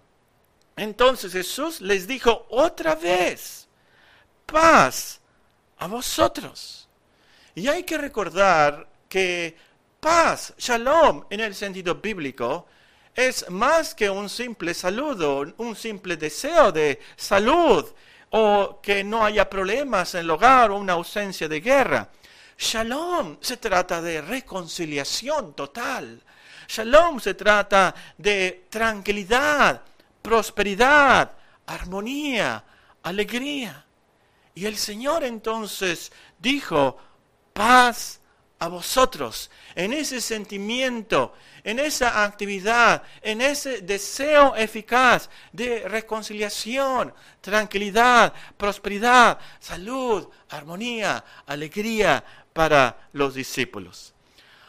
Entonces 0.76 1.32
Jesús 1.32 1.80
les 1.80 2.06
dijo 2.06 2.46
otra 2.50 2.96
vez, 2.96 3.68
paz 4.46 5.20
a 5.78 5.86
vosotros. 5.86 6.88
Y 7.54 7.68
hay 7.68 7.84
que 7.84 7.98
recordar 7.98 8.88
que 9.08 9.56
paz, 10.00 10.54
shalom, 10.58 11.24
en 11.30 11.40
el 11.40 11.54
sentido 11.54 11.94
bíblico, 11.96 12.66
es 13.14 13.48
más 13.50 13.94
que 13.94 14.10
un 14.10 14.28
simple 14.28 14.74
saludo, 14.74 15.44
un 15.58 15.76
simple 15.76 16.16
deseo 16.16 16.72
de 16.72 17.00
salud 17.16 17.86
o 18.30 18.80
que 18.82 19.04
no 19.04 19.24
haya 19.24 19.48
problemas 19.48 20.14
en 20.14 20.20
el 20.20 20.30
hogar 20.30 20.72
o 20.72 20.78
una 20.78 20.94
ausencia 20.94 21.48
de 21.48 21.60
guerra. 21.60 22.08
Shalom 22.58 23.38
se 23.40 23.56
trata 23.56 24.02
de 24.02 24.20
reconciliación 24.20 25.54
total. 25.54 26.20
Shalom 26.66 27.20
se 27.20 27.34
trata 27.34 27.94
de 28.18 28.66
tranquilidad, 28.68 29.82
prosperidad, 30.20 31.32
armonía, 31.66 32.64
alegría. 33.02 33.84
Y 34.54 34.66
el 34.66 34.76
Señor 34.76 35.24
entonces 35.24 36.10
dijo, 36.38 36.96
paz 37.52 38.20
a 38.58 38.68
vosotros, 38.68 39.50
en 39.74 39.92
ese 39.92 40.20
sentimiento, 40.20 41.34
en 41.64 41.78
esa 41.78 42.24
actividad, 42.24 43.02
en 43.22 43.40
ese 43.40 43.80
deseo 43.82 44.54
eficaz 44.54 45.28
de 45.52 45.88
reconciliación, 45.88 47.12
tranquilidad, 47.40 48.32
prosperidad, 48.56 49.38
salud, 49.60 50.28
armonía, 50.50 51.24
alegría 51.46 52.24
para 52.52 53.08
los 53.12 53.34
discípulos. 53.34 54.14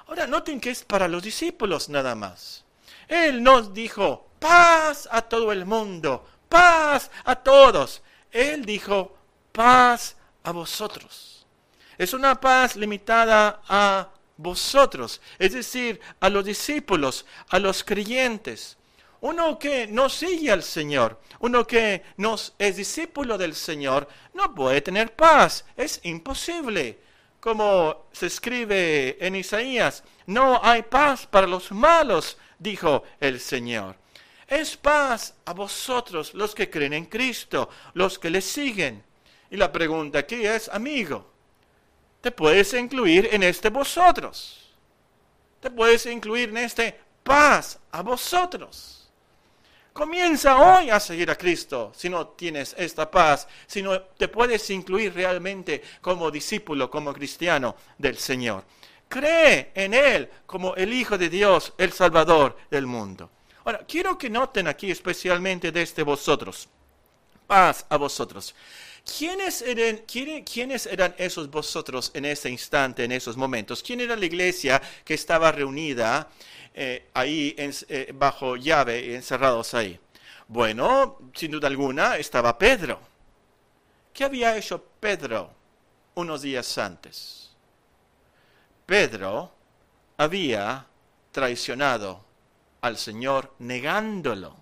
Ahora 0.07 0.27
noten 0.27 0.59
que 0.59 0.71
es 0.71 0.83
para 0.83 1.07
los 1.07 1.23
discípulos 1.23 1.89
nada 1.89 2.15
más. 2.15 2.63
Él 3.07 3.43
nos 3.43 3.73
dijo, 3.73 4.27
paz 4.39 5.07
a 5.11 5.21
todo 5.21 5.51
el 5.51 5.65
mundo, 5.65 6.27
paz 6.49 7.11
a 7.23 7.35
todos. 7.35 8.01
Él 8.31 8.65
dijo, 8.65 9.15
paz 9.51 10.15
a 10.43 10.51
vosotros. 10.51 11.34
Es 11.97 12.13
una 12.13 12.39
paz 12.39 12.75
limitada 12.75 13.61
a 13.67 14.09
vosotros, 14.37 15.21
es 15.39 15.53
decir, 15.53 15.99
a 16.19 16.29
los 16.29 16.43
discípulos, 16.43 17.25
a 17.49 17.59
los 17.59 17.83
creyentes. 17.83 18.77
Uno 19.21 19.57
que 19.57 19.87
no 19.87 20.09
sigue 20.09 20.51
al 20.51 20.61
Señor, 20.61 21.19
uno 21.39 21.65
que 21.65 22.03
no 22.17 22.35
es 22.59 22.75
discípulo 22.75 23.37
del 23.37 23.55
Señor, 23.55 24.07
no 24.33 24.53
puede 24.53 24.81
tener 24.81 25.15
paz. 25.15 25.65
Es 25.75 25.99
imposible. 26.03 26.99
Como 27.39 28.07
se 28.11 28.25
escribe 28.25 29.17
en 29.19 29.35
Isaías, 29.35 30.03
no 30.25 30.59
hay 30.63 30.81
paz 30.81 31.27
para 31.27 31.47
los 31.47 31.71
malos, 31.71 32.37
dijo 32.57 33.03
el 33.19 33.39
Señor. 33.39 33.95
Es 34.47 34.77
paz 34.77 35.35
a 35.45 35.53
vosotros, 35.53 36.33
los 36.33 36.53
que 36.53 36.69
creen 36.69 36.93
en 36.93 37.05
Cristo, 37.05 37.69
los 37.93 38.19
que 38.19 38.29
le 38.29 38.41
siguen. 38.41 39.03
Y 39.49 39.57
la 39.57 39.71
pregunta 39.71 40.19
aquí 40.19 40.45
es, 40.45 40.69
amigo, 40.69 41.34
te 42.25 42.31
puedes 42.31 42.73
incluir 42.73 43.29
en 43.31 43.43
este 43.43 43.69
vosotros. 43.69 44.73
Te 45.59 45.69
puedes 45.69 46.07
incluir 46.07 46.49
en 46.49 46.57
este 46.57 46.99
paz 47.21 47.77
a 47.91 48.01
vosotros. 48.01 49.11
Comienza 49.93 50.57
hoy 50.57 50.89
a 50.89 50.99
seguir 50.99 51.29
a 51.29 51.37
Cristo 51.37 51.91
si 51.95 52.09
no 52.09 52.29
tienes 52.29 52.73
esta 52.79 53.11
paz, 53.11 53.47
si 53.67 53.83
no 53.83 54.01
te 54.01 54.27
puedes 54.27 54.67
incluir 54.71 55.13
realmente 55.13 55.83
como 56.01 56.31
discípulo, 56.31 56.89
como 56.89 57.13
cristiano 57.13 57.75
del 57.95 58.17
Señor. 58.17 58.63
Cree 59.07 59.71
en 59.75 59.93
Él 59.93 60.27
como 60.47 60.73
el 60.73 60.93
Hijo 60.93 61.19
de 61.19 61.29
Dios, 61.29 61.73
el 61.77 61.93
Salvador 61.93 62.57
del 62.71 62.87
mundo. 62.87 63.29
Ahora, 63.65 63.85
quiero 63.87 64.17
que 64.17 64.31
noten 64.31 64.67
aquí 64.67 64.89
especialmente 64.89 65.71
de 65.71 65.83
este 65.83 66.01
vosotros. 66.01 66.67
Paz 67.45 67.85
a 67.87 67.97
vosotros. 67.97 68.55
¿Quiénes 69.05 69.61
eran, 69.61 69.99
¿Quiénes 70.07 70.87
eran 70.87 71.13
esos 71.17 71.49
vosotros 71.49 72.11
en 72.15 72.25
ese 72.25 72.49
instante, 72.49 73.03
en 73.03 73.11
esos 73.11 73.37
momentos? 73.37 73.83
¿Quién 73.83 74.01
era 74.01 74.15
la 74.15 74.25
iglesia 74.25 74.81
que 75.03 75.13
estaba 75.13 75.51
reunida 75.51 76.27
eh, 76.73 77.07
ahí 77.13 77.55
eh, 77.57 78.11
bajo 78.15 78.55
llave, 78.55 79.13
encerrados 79.13 79.75
ahí? 79.75 79.99
Bueno, 80.47 81.19
sin 81.35 81.51
duda 81.51 81.67
alguna 81.67 82.17
estaba 82.17 82.57
Pedro. 82.57 82.99
¿Qué 84.11 84.23
había 84.23 84.57
hecho 84.57 84.83
Pedro 84.99 85.53
unos 86.15 86.41
días 86.41 86.77
antes? 86.79 87.51
Pedro 88.87 89.51
había 90.17 90.85
traicionado 91.31 92.25
al 92.81 92.97
Señor 92.97 93.53
negándolo. 93.59 94.55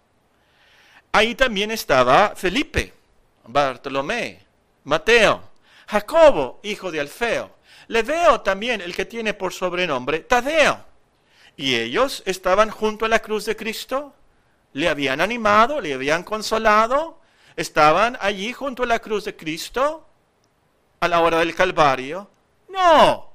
Ahí 1.14 1.36
también 1.36 1.72
estaba 1.72 2.36
Felipe 2.36 3.02
Bartolomé, 3.46 4.42
Mateo, 4.84 5.42
Jacobo, 5.88 6.60
hijo 6.64 6.92
de 6.92 7.00
Alfeo. 7.00 7.52
Le 7.88 8.04
veo 8.04 8.42
también 8.42 8.82
el 8.82 8.96
que 8.96 9.06
tiene 9.06 9.34
por 9.34 9.54
sobrenombre 9.54 10.20
Tadeo. 10.20 10.86
Y 11.56 11.76
ellos 11.76 12.24
estaban 12.26 12.70
junto 12.70 13.06
a 13.06 13.10
la 13.10 13.20
cruz 13.20 13.46
de 13.46 13.56
Cristo, 13.56 14.14
le 14.74 14.90
habían 14.90 15.22
animado, 15.22 15.80
le 15.82 15.94
habían 15.94 16.24
consolado, 16.24 17.20
estaban 17.56 18.18
allí 18.22 18.54
junto 18.54 18.84
a 18.84 18.88
la 18.88 19.00
cruz 19.00 19.26
de 19.26 19.36
Cristo 19.36 20.08
a 21.00 21.08
la 21.08 21.20
hora 21.20 21.40
del 21.40 21.54
Calvario. 21.54 22.30
No, 22.70 23.34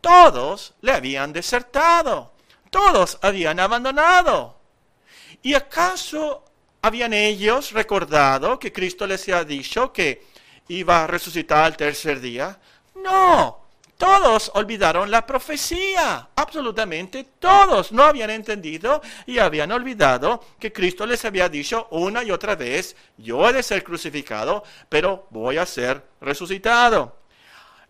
todos 0.00 0.74
le 0.80 0.92
habían 0.92 1.32
desertado, 1.32 2.32
todos 2.70 3.18
habían 3.22 3.58
abandonado. 3.58 4.56
¿Y 5.42 5.54
acaso 5.54 6.44
¿Habían 6.82 7.12
ellos 7.12 7.72
recordado 7.72 8.58
que 8.58 8.72
Cristo 8.72 9.06
les 9.06 9.28
había 9.28 9.44
dicho 9.44 9.92
que 9.92 10.24
iba 10.68 11.04
a 11.04 11.06
resucitar 11.06 11.64
al 11.64 11.76
tercer 11.76 12.20
día? 12.20 12.58
No, 12.94 13.60
todos 13.98 14.50
olvidaron 14.54 15.10
la 15.10 15.26
profecía, 15.26 16.30
absolutamente 16.34 17.26
todos 17.38 17.92
no 17.92 18.04
habían 18.04 18.30
entendido 18.30 19.02
y 19.26 19.38
habían 19.38 19.72
olvidado 19.72 20.42
que 20.58 20.72
Cristo 20.72 21.04
les 21.04 21.22
había 21.26 21.50
dicho 21.50 21.86
una 21.90 22.24
y 22.24 22.30
otra 22.30 22.56
vez, 22.56 22.96
yo 23.18 23.46
he 23.46 23.52
de 23.52 23.62
ser 23.62 23.84
crucificado, 23.84 24.64
pero 24.88 25.26
voy 25.28 25.58
a 25.58 25.66
ser 25.66 26.02
resucitado. 26.22 27.14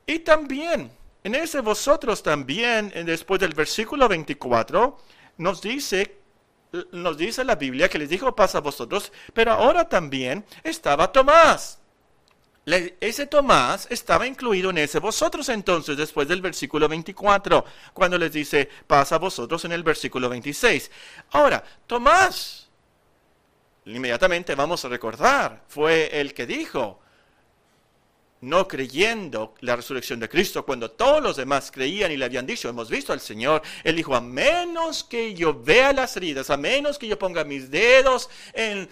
Y 0.04 0.18
también, 0.18 0.90
en 1.22 1.36
ese 1.36 1.60
vosotros 1.60 2.24
también, 2.24 2.92
después 3.06 3.38
del 3.38 3.54
versículo 3.54 4.08
24, 4.08 4.98
nos 5.38 5.62
dice 5.62 6.19
nos 6.92 7.16
dice 7.16 7.44
la 7.44 7.56
Biblia 7.56 7.88
que 7.88 7.98
les 7.98 8.08
dijo 8.08 8.34
paz 8.34 8.54
a 8.54 8.60
vosotros, 8.60 9.12
pero 9.32 9.52
ahora 9.52 9.88
también 9.88 10.44
estaba 10.62 11.10
Tomás. 11.12 11.78
ese 12.64 13.26
Tomás 13.26 13.88
estaba 13.90 14.26
incluido 14.26 14.70
en 14.70 14.78
ese 14.78 15.00
vosotros 15.00 15.48
entonces 15.48 15.96
después 15.96 16.28
del 16.28 16.40
versículo 16.40 16.88
24, 16.88 17.64
cuando 17.92 18.18
les 18.18 18.32
dice 18.32 18.68
paz 18.86 19.12
a 19.12 19.18
vosotros 19.18 19.64
en 19.64 19.72
el 19.72 19.82
versículo 19.82 20.28
26. 20.28 20.90
Ahora, 21.32 21.64
Tomás, 21.86 22.68
inmediatamente 23.86 24.54
vamos 24.54 24.84
a 24.84 24.88
recordar, 24.88 25.64
fue 25.66 26.20
el 26.20 26.34
que 26.34 26.46
dijo, 26.46 26.99
no 28.42 28.66
creyendo 28.66 29.54
la 29.60 29.76
resurrección 29.76 30.18
de 30.18 30.28
Cristo, 30.28 30.64
cuando 30.64 30.90
todos 30.90 31.22
los 31.22 31.36
demás 31.36 31.70
creían 31.70 32.10
y 32.10 32.16
le 32.16 32.24
habían 32.24 32.46
dicho, 32.46 32.68
hemos 32.68 32.88
visto 32.88 33.12
al 33.12 33.20
Señor, 33.20 33.60
Él 33.84 33.96
dijo, 33.96 34.14
a 34.14 34.20
menos 34.20 35.04
que 35.04 35.34
yo 35.34 35.52
vea 35.52 35.92
las 35.92 36.16
heridas, 36.16 36.48
a 36.48 36.56
menos 36.56 36.98
que 36.98 37.06
yo 37.06 37.18
ponga 37.18 37.44
mis 37.44 37.70
dedos 37.70 38.30
en, 38.54 38.88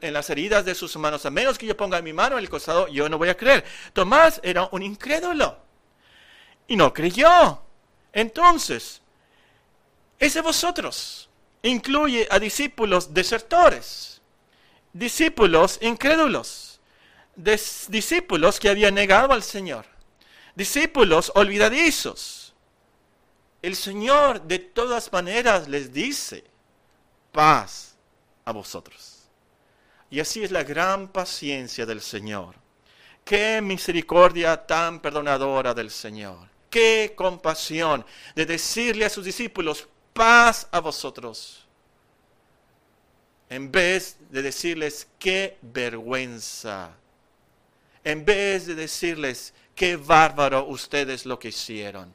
las 0.00 0.30
heridas 0.30 0.64
de 0.64 0.74
sus 0.74 0.96
manos, 0.96 1.26
a 1.26 1.30
menos 1.30 1.58
que 1.58 1.66
yo 1.66 1.76
ponga 1.76 2.00
mi 2.00 2.14
mano 2.14 2.38
en 2.38 2.44
el 2.44 2.48
costado, 2.48 2.88
yo 2.88 3.08
no 3.08 3.18
voy 3.18 3.28
a 3.28 3.36
creer. 3.36 3.64
Tomás 3.92 4.40
era 4.42 4.68
un 4.72 4.82
incrédulo 4.82 5.58
y 6.66 6.76
no 6.76 6.94
creyó. 6.94 7.60
Entonces, 8.14 9.02
ese 10.18 10.40
vosotros 10.40 11.28
incluye 11.62 12.26
a 12.30 12.38
discípulos 12.38 13.12
desertores, 13.12 14.22
discípulos 14.94 15.78
incrédulos 15.82 16.69
discípulos 17.42 18.60
que 18.60 18.68
habían 18.68 18.94
negado 18.94 19.32
al 19.32 19.42
Señor, 19.42 19.86
discípulos 20.54 21.32
olvidadizos. 21.34 22.54
El 23.62 23.76
Señor 23.76 24.42
de 24.42 24.58
todas 24.58 25.12
maneras 25.12 25.68
les 25.68 25.92
dice, 25.92 26.44
paz 27.32 27.94
a 28.44 28.52
vosotros. 28.52 29.28
Y 30.10 30.20
así 30.20 30.42
es 30.42 30.50
la 30.50 30.64
gran 30.64 31.08
paciencia 31.08 31.86
del 31.86 32.00
Señor. 32.00 32.56
Qué 33.24 33.60
misericordia 33.60 34.66
tan 34.66 35.00
perdonadora 35.00 35.72
del 35.74 35.90
Señor. 35.90 36.48
Qué 36.68 37.12
compasión 37.16 38.04
de 38.34 38.46
decirle 38.46 39.04
a 39.04 39.10
sus 39.10 39.24
discípulos, 39.24 39.86
paz 40.12 40.66
a 40.70 40.80
vosotros. 40.80 41.66
En 43.48 43.70
vez 43.70 44.16
de 44.30 44.42
decirles, 44.42 45.08
qué 45.18 45.58
vergüenza 45.60 46.96
en 48.04 48.24
vez 48.24 48.66
de 48.66 48.74
decirles, 48.74 49.52
qué 49.74 49.96
bárbaro 49.96 50.66
ustedes 50.66 51.26
lo 51.26 51.38
que 51.38 51.48
hicieron, 51.48 52.14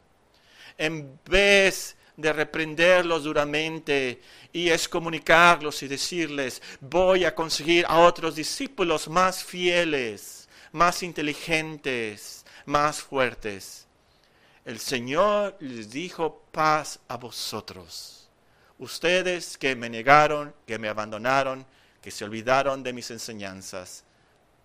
en 0.77 1.19
vez 1.25 1.95
de 2.17 2.31
reprenderlos 2.31 3.23
duramente 3.23 4.21
y 4.53 4.69
excomunicarlos 4.69 5.83
y 5.83 5.87
decirles, 5.87 6.61
voy 6.79 7.25
a 7.25 7.35
conseguir 7.35 7.85
a 7.87 7.99
otros 7.99 8.35
discípulos 8.35 9.07
más 9.07 9.43
fieles, 9.43 10.47
más 10.71 11.03
inteligentes, 11.03 12.45
más 12.65 13.01
fuertes. 13.01 13.87
El 14.63 14.79
Señor 14.79 15.55
les 15.59 15.91
dijo 15.91 16.41
paz 16.51 16.99
a 17.07 17.17
vosotros. 17.17 18.29
Ustedes 18.77 19.57
que 19.57 19.75
me 19.75 19.89
negaron, 19.89 20.53
que 20.65 20.79
me 20.79 20.89
abandonaron, 20.89 21.65
que 22.01 22.11
se 22.11 22.25
olvidaron 22.25 22.83
de 22.83 22.93
mis 22.93 23.11
enseñanzas, 23.11 24.03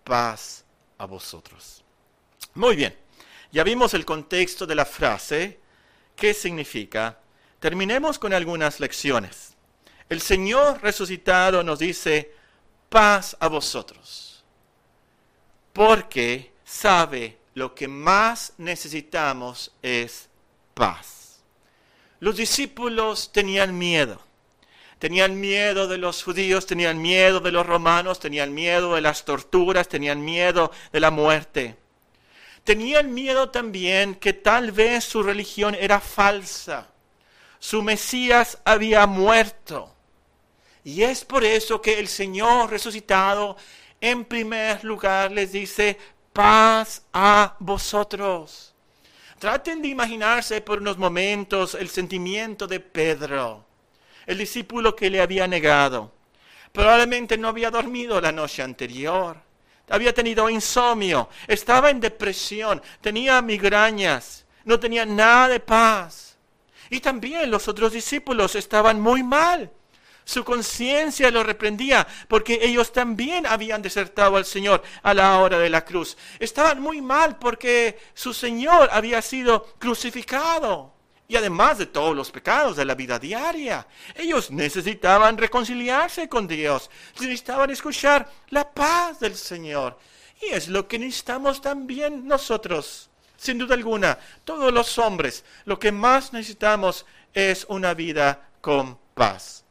paz 0.03 0.60
a 1.01 1.05
vosotros. 1.05 1.83
Muy 2.53 2.75
bien, 2.75 2.95
ya 3.51 3.63
vimos 3.63 3.95
el 3.95 4.05
contexto 4.05 4.67
de 4.67 4.75
la 4.75 4.85
frase, 4.85 5.59
qué 6.15 6.33
significa. 6.33 7.17
Terminemos 7.59 8.19
con 8.19 8.33
algunas 8.33 8.79
lecciones. 8.79 9.55
El 10.09 10.21
Señor 10.21 10.81
resucitado 10.81 11.63
nos 11.63 11.79
dice, 11.79 12.35
paz 12.89 13.35
a 13.39 13.47
vosotros, 13.47 14.43
porque 15.73 16.53
sabe 16.63 17.39
lo 17.55 17.73
que 17.73 17.87
más 17.87 18.53
necesitamos 18.57 19.71
es 19.81 20.29
paz. 20.75 21.39
Los 22.19 22.37
discípulos 22.37 23.31
tenían 23.31 23.75
miedo 23.75 24.21
Tenían 25.01 25.39
miedo 25.39 25.87
de 25.87 25.97
los 25.97 26.21
judíos, 26.21 26.67
tenían 26.67 27.01
miedo 27.01 27.39
de 27.39 27.51
los 27.51 27.65
romanos, 27.65 28.19
tenían 28.19 28.53
miedo 28.53 28.93
de 28.93 29.01
las 29.01 29.25
torturas, 29.25 29.87
tenían 29.87 30.23
miedo 30.23 30.69
de 30.91 30.99
la 30.99 31.09
muerte. 31.09 31.75
Tenían 32.63 33.11
miedo 33.11 33.49
también 33.49 34.13
que 34.13 34.33
tal 34.33 34.71
vez 34.71 35.03
su 35.03 35.23
religión 35.23 35.73
era 35.73 35.99
falsa. 35.99 36.87
Su 37.57 37.81
Mesías 37.81 38.59
había 38.63 39.07
muerto. 39.07 39.91
Y 40.83 41.01
es 41.01 41.25
por 41.25 41.43
eso 41.45 41.81
que 41.81 41.97
el 41.97 42.07
Señor 42.07 42.69
resucitado 42.69 43.57
en 44.01 44.23
primer 44.23 44.83
lugar 44.83 45.31
les 45.31 45.51
dice, 45.51 45.97
paz 46.31 47.01
a 47.11 47.55
vosotros. 47.57 48.75
Traten 49.39 49.81
de 49.81 49.87
imaginarse 49.87 50.61
por 50.61 50.77
unos 50.77 50.99
momentos 50.99 51.73
el 51.73 51.89
sentimiento 51.89 52.67
de 52.67 52.79
Pedro 52.79 53.65
el 54.31 54.37
discípulo 54.37 54.95
que 54.95 55.09
le 55.09 55.21
había 55.21 55.45
negado. 55.45 56.11
Probablemente 56.71 57.37
no 57.37 57.49
había 57.49 57.69
dormido 57.69 58.21
la 58.21 58.31
noche 58.31 58.63
anterior, 58.63 59.37
había 59.89 60.13
tenido 60.13 60.49
insomnio, 60.49 61.27
estaba 61.47 61.89
en 61.89 61.99
depresión, 61.99 62.81
tenía 63.01 63.41
migrañas, 63.41 64.45
no 64.63 64.79
tenía 64.79 65.05
nada 65.05 65.49
de 65.49 65.59
paz. 65.59 66.37
Y 66.89 67.01
también 67.01 67.51
los 67.51 67.67
otros 67.67 67.91
discípulos 67.91 68.55
estaban 68.55 69.01
muy 69.01 69.21
mal. 69.21 69.69
Su 70.23 70.45
conciencia 70.45 71.29
lo 71.29 71.43
reprendía 71.43 72.07
porque 72.29 72.59
ellos 72.61 72.93
también 72.93 73.45
habían 73.45 73.81
desertado 73.81 74.37
al 74.37 74.45
Señor 74.45 74.81
a 75.03 75.13
la 75.13 75.39
hora 75.39 75.59
de 75.59 75.69
la 75.69 75.83
cruz. 75.83 76.15
Estaban 76.39 76.79
muy 76.79 77.01
mal 77.01 77.37
porque 77.37 77.99
su 78.13 78.33
Señor 78.33 78.87
había 78.93 79.21
sido 79.21 79.73
crucificado 79.77 81.00
y 81.31 81.37
además 81.37 81.77
de 81.77 81.85
todos 81.85 82.13
los 82.13 82.29
pecados 82.29 82.75
de 82.75 82.83
la 82.83 82.93
vida 82.93 83.17
diaria. 83.17 83.87
Ellos 84.15 84.51
necesitaban 84.51 85.37
reconciliarse 85.37 86.27
con 86.27 86.45
Dios, 86.45 86.89
necesitaban 87.21 87.69
escuchar 87.69 88.29
la 88.49 88.69
paz 88.69 89.21
del 89.21 89.37
Señor. 89.37 89.97
Y 90.41 90.47
es 90.47 90.67
lo 90.67 90.89
que 90.89 90.99
necesitamos 90.99 91.61
también 91.61 92.27
nosotros. 92.27 93.09
Sin 93.37 93.57
duda 93.57 93.75
alguna, 93.75 94.19
todos 94.43 94.73
los 94.73 94.97
hombres, 94.97 95.45
lo 95.63 95.79
que 95.79 95.93
más 95.93 96.33
necesitamos 96.33 97.05
es 97.33 97.65
una 97.69 97.93
vida 97.93 98.49
con 98.59 98.99
paz. 99.13 99.63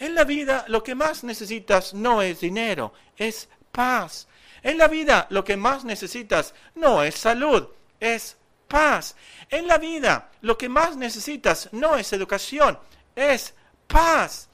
En 0.00 0.16
la 0.16 0.24
vida 0.24 0.64
lo 0.66 0.82
que 0.82 0.96
más 0.96 1.22
necesitas 1.22 1.94
no 1.94 2.22
es 2.22 2.40
dinero, 2.40 2.92
es 3.16 3.48
paz. 3.70 4.26
En 4.64 4.78
la 4.78 4.88
vida 4.88 5.28
lo 5.30 5.44
que 5.44 5.56
más 5.56 5.84
necesitas 5.84 6.54
no 6.74 7.04
es 7.04 7.14
salud, 7.14 7.68
es 8.00 8.36
paz. 8.68 9.16
En 9.48 9.66
la 9.66 9.78
vida 9.78 10.30
lo 10.40 10.56
que 10.58 10.68
más 10.68 10.96
necesitas 10.96 11.68
no 11.72 11.96
es 11.96 12.12
educación, 12.12 12.78
es 13.14 13.54
paz. 13.86 14.48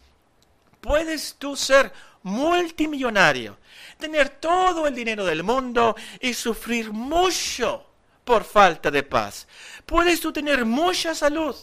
Puedes 0.81 1.37
tú 1.39 1.57
ser 1.57 1.93
multimillonario, 2.23 3.59
tener 3.99 4.29
todo 4.29 4.87
el 4.87 4.95
dinero 4.95 5.25
del 5.25 5.43
mundo 5.43 5.97
y 6.21 6.35
sufrir 6.35 6.93
mucho 6.93 7.87
por 8.25 8.45
falta 8.45 8.91
de 8.91 9.03
paz. 9.03 9.47
Puedes 9.87 10.21
tú 10.21 10.33
tener 10.33 10.65
mucha 10.65 11.15
salud, 11.15 11.57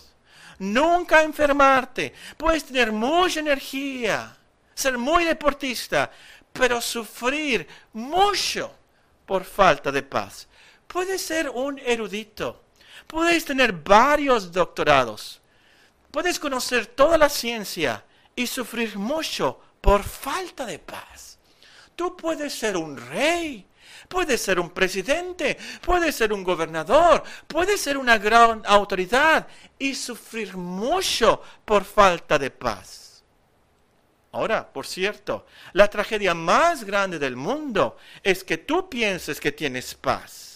nunca 0.60 1.24
enfermarte, 1.24 2.14
puedes 2.38 2.66
tener 2.66 2.92
mucha 2.92 3.40
energía, 3.40 4.36
ser 4.74 4.98
muy 4.98 5.26
deportista, 5.26 6.12
pero 6.52 6.82
sufrir 6.82 7.68
mucho 7.94 8.74
por 9.26 9.44
falta 9.44 9.92
de 9.92 10.04
paz. 10.04 10.48
Puedes 10.88 11.22
ser 11.22 11.50
un 11.50 11.78
erudito, 11.80 12.64
puedes 13.08 13.44
tener 13.44 13.74
varios 13.74 14.52
doctorados, 14.52 15.42
puedes 16.12 16.40
conocer 16.40 16.88
toda 16.88 17.18
la 17.18 17.30
ciencia 17.30 18.06
y 18.36 18.48
sufrir 18.48 18.98
mucho 18.98 19.60
por 19.82 20.04
falta 20.04 20.66
de 20.66 20.80
paz. 20.80 21.38
Tú 21.96 22.16
puedes 22.16 22.54
ser 22.54 22.78
un 22.78 22.96
rey, 22.96 23.68
puedes 24.08 24.42
ser 24.42 24.60
un 24.60 24.70
presidente, 24.70 25.58
puedes 25.82 26.16
ser 26.16 26.32
un 26.32 26.44
gobernador, 26.44 27.22
puedes 27.48 27.82
ser 27.82 27.98
una 27.98 28.18
gran 28.18 28.62
autoridad 28.66 29.46
y 29.78 29.94
sufrir 29.94 30.56
mucho 30.56 31.42
por 31.66 31.84
falta 31.84 32.40
de 32.40 32.50
paz. 32.50 33.24
Ahora, 34.32 34.72
por 34.72 34.86
cierto, 34.86 35.48
la 35.74 35.90
tragedia 35.90 36.34
más 36.34 36.84
grande 36.84 37.20
del 37.20 37.36
mundo 37.36 37.98
es 38.24 38.44
que 38.44 38.58
tú 38.58 38.88
pienses 38.88 39.40
que 39.40 39.52
tienes 39.52 39.94
paz 39.96 40.47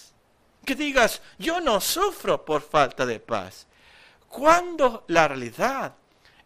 Que 0.66 0.76
digas, 0.76 1.22
yo 1.38 1.60
no 1.60 1.82
sufro 1.82 2.46
por 2.46 2.62
falta 2.62 3.06
de 3.06 3.20
paz. 3.20 3.68
Cuando 4.28 5.04
la 5.08 5.28
realidad 5.28 5.96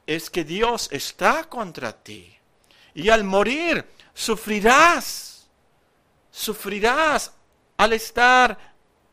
es 0.06 0.30
que 0.30 0.44
Dios 0.44 0.90
está 0.92 1.44
contra 1.46 1.92
ti. 1.92 2.36
Y 2.94 3.10
al 3.10 3.24
morir 3.24 3.86
sufrirás. 4.14 5.48
Sufrirás 6.32 7.32
al 7.78 7.94
estar 7.94 8.58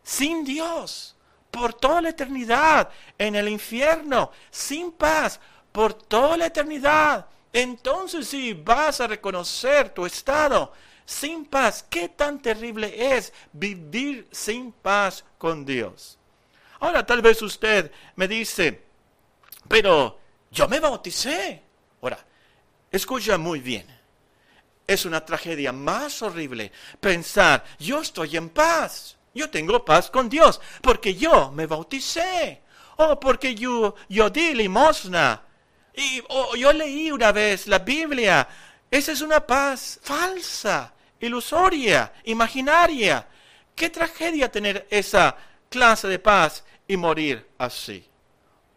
sin 0.03 0.45
Dios 0.45 1.17
por 1.51 1.75
toda 1.75 2.01
la 2.01 2.09
eternidad 2.09 2.88
en 3.19 3.37
el 3.37 3.49
infierno, 3.49 4.33
sin 4.51 4.93
paz 4.93 5.38
por 5.71 5.95
toda 5.95 6.37
la 6.37 6.47
eternidad. 6.47 7.27
Entonces 7.53 8.27
sí 8.29 8.55
vas 8.55 9.01
a 9.01 9.07
reconocer 9.07 9.91
tu 9.91 10.07
estado 10.07 10.73
sin 11.12 11.44
paz. 11.44 11.85
¿Qué 11.88 12.09
tan 12.09 12.40
terrible 12.40 13.16
es 13.16 13.33
vivir 13.53 14.27
sin 14.33 14.72
paz 14.72 15.25
con 15.38 15.64
Dios? 15.64 16.18
Ahora 16.81 17.07
tal 17.07 17.22
vez 17.22 17.40
usted 17.42 17.92
me 18.16 18.27
dice, 18.27 18.83
pero 19.68 20.18
yo 20.51 20.66
me 20.66 20.81
bauticé. 20.81 21.62
Ahora, 22.01 22.18
escucha 22.90 23.38
muy 23.38 23.61
bien. 23.61 23.87
Es 24.87 25.05
una 25.05 25.25
tragedia 25.25 25.72
más 25.72 26.20
horrible 26.22 26.72
pensar, 26.98 27.64
yo 27.79 28.01
estoy 28.01 28.37
en 28.37 28.48
paz. 28.48 29.16
Yo 29.35 29.48
tengo 29.48 29.85
paz 29.85 30.11
con 30.11 30.29
Dios 30.29 30.61
porque 30.83 31.14
yo 31.14 31.51
me 31.53 31.66
bauticé. 31.66 32.62
O 32.96 33.18
porque 33.18 33.55
yo, 33.55 33.94
yo 34.09 34.29
di 34.29 34.55
limosna. 34.55 35.42
Y 35.94 36.22
yo 36.59 36.72
leí 36.72 37.11
una 37.11 37.33
vez 37.33 37.66
la 37.66 37.79
Biblia. 37.79 38.46
Esa 38.90 39.12
es 39.12 39.22
una 39.22 39.46
paz 39.46 39.98
falsa, 40.03 40.92
ilusoria, 41.22 42.12
imaginaria. 42.24 43.26
Qué 43.74 43.88
tragedia 43.88 44.50
tener 44.50 44.87
esa 44.90 45.37
clase 45.68 46.08
de 46.08 46.18
paz 46.18 46.64
y 46.87 46.96
morir 46.96 47.48
así. 47.56 48.04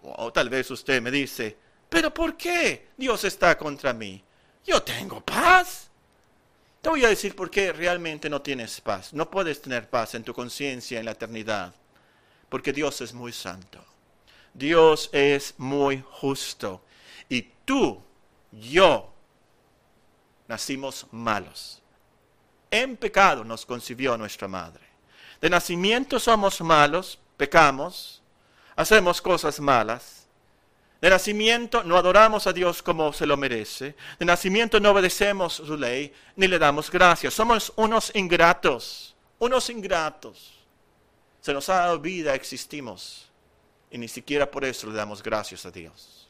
O 0.01 0.31
tal 0.31 0.49
vez 0.49 0.71
usted 0.71 1.01
me 1.01 1.11
dice, 1.11 1.57
pero 1.89 2.13
¿por 2.13 2.37
qué 2.37 2.89
Dios 2.95 3.23
está 3.23 3.57
contra 3.57 3.91
mí? 3.91 4.23
Yo 4.65 4.81
tengo 4.81 5.21
paz. 5.21 5.89
Te 6.81 6.89
voy 6.89 7.03
a 7.03 7.09
decir 7.09 7.35
por 7.35 7.49
qué 7.49 7.73
realmente 7.73 8.29
no 8.29 8.41
tienes 8.41 8.79
paz. 8.79 9.11
No 9.13 9.29
puedes 9.29 9.61
tener 9.61 9.89
paz 9.89 10.15
en 10.15 10.23
tu 10.23 10.33
conciencia 10.33 10.99
en 10.99 11.05
la 11.05 11.11
eternidad. 11.11 11.73
Porque 12.47 12.71
Dios 12.71 13.01
es 13.01 13.13
muy 13.13 13.33
santo. 13.33 13.83
Dios 14.53 15.09
es 15.11 15.55
muy 15.57 16.03
justo. 16.11 16.83
Y 17.27 17.41
tú, 17.65 18.01
yo, 18.51 19.11
nacimos 20.47 21.07
malos. 21.11 21.81
En 22.75 22.97
pecado 22.97 23.45
nos 23.45 23.65
concibió 23.65 24.17
nuestra 24.17 24.49
madre. 24.49 24.83
De 25.39 25.49
nacimiento 25.49 26.19
somos 26.19 26.59
malos, 26.59 27.17
pecamos, 27.37 28.21
hacemos 28.75 29.21
cosas 29.21 29.61
malas. 29.61 30.27
De 30.99 31.09
nacimiento 31.09 31.85
no 31.85 31.95
adoramos 31.95 32.47
a 32.47 32.51
Dios 32.51 32.83
como 32.83 33.13
se 33.13 33.25
lo 33.25 33.37
merece. 33.37 33.95
De 34.19 34.25
nacimiento 34.25 34.81
no 34.81 34.91
obedecemos 34.91 35.53
su 35.53 35.77
ley 35.77 36.13
ni 36.35 36.49
le 36.49 36.59
damos 36.59 36.91
gracias. 36.91 37.33
Somos 37.33 37.71
unos 37.77 38.13
ingratos, 38.13 39.15
unos 39.39 39.69
ingratos. 39.69 40.53
Se 41.39 41.53
nos 41.53 41.69
ha 41.69 41.75
dado 41.75 41.99
vida, 41.99 42.35
existimos. 42.35 43.31
Y 43.89 43.97
ni 43.97 44.09
siquiera 44.09 44.51
por 44.51 44.65
eso 44.65 44.87
le 44.87 44.95
damos 44.95 45.23
gracias 45.23 45.65
a 45.65 45.71
Dios. 45.71 46.27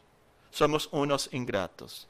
Somos 0.52 0.90
unos 0.92 1.28
ingratos. 1.32 2.08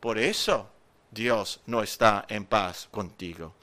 Por 0.00 0.18
eso 0.18 0.68
Dios 1.10 1.60
no 1.66 1.82
está 1.82 2.24
en 2.28 2.44
paz 2.44 2.88
contigo. 2.90 3.54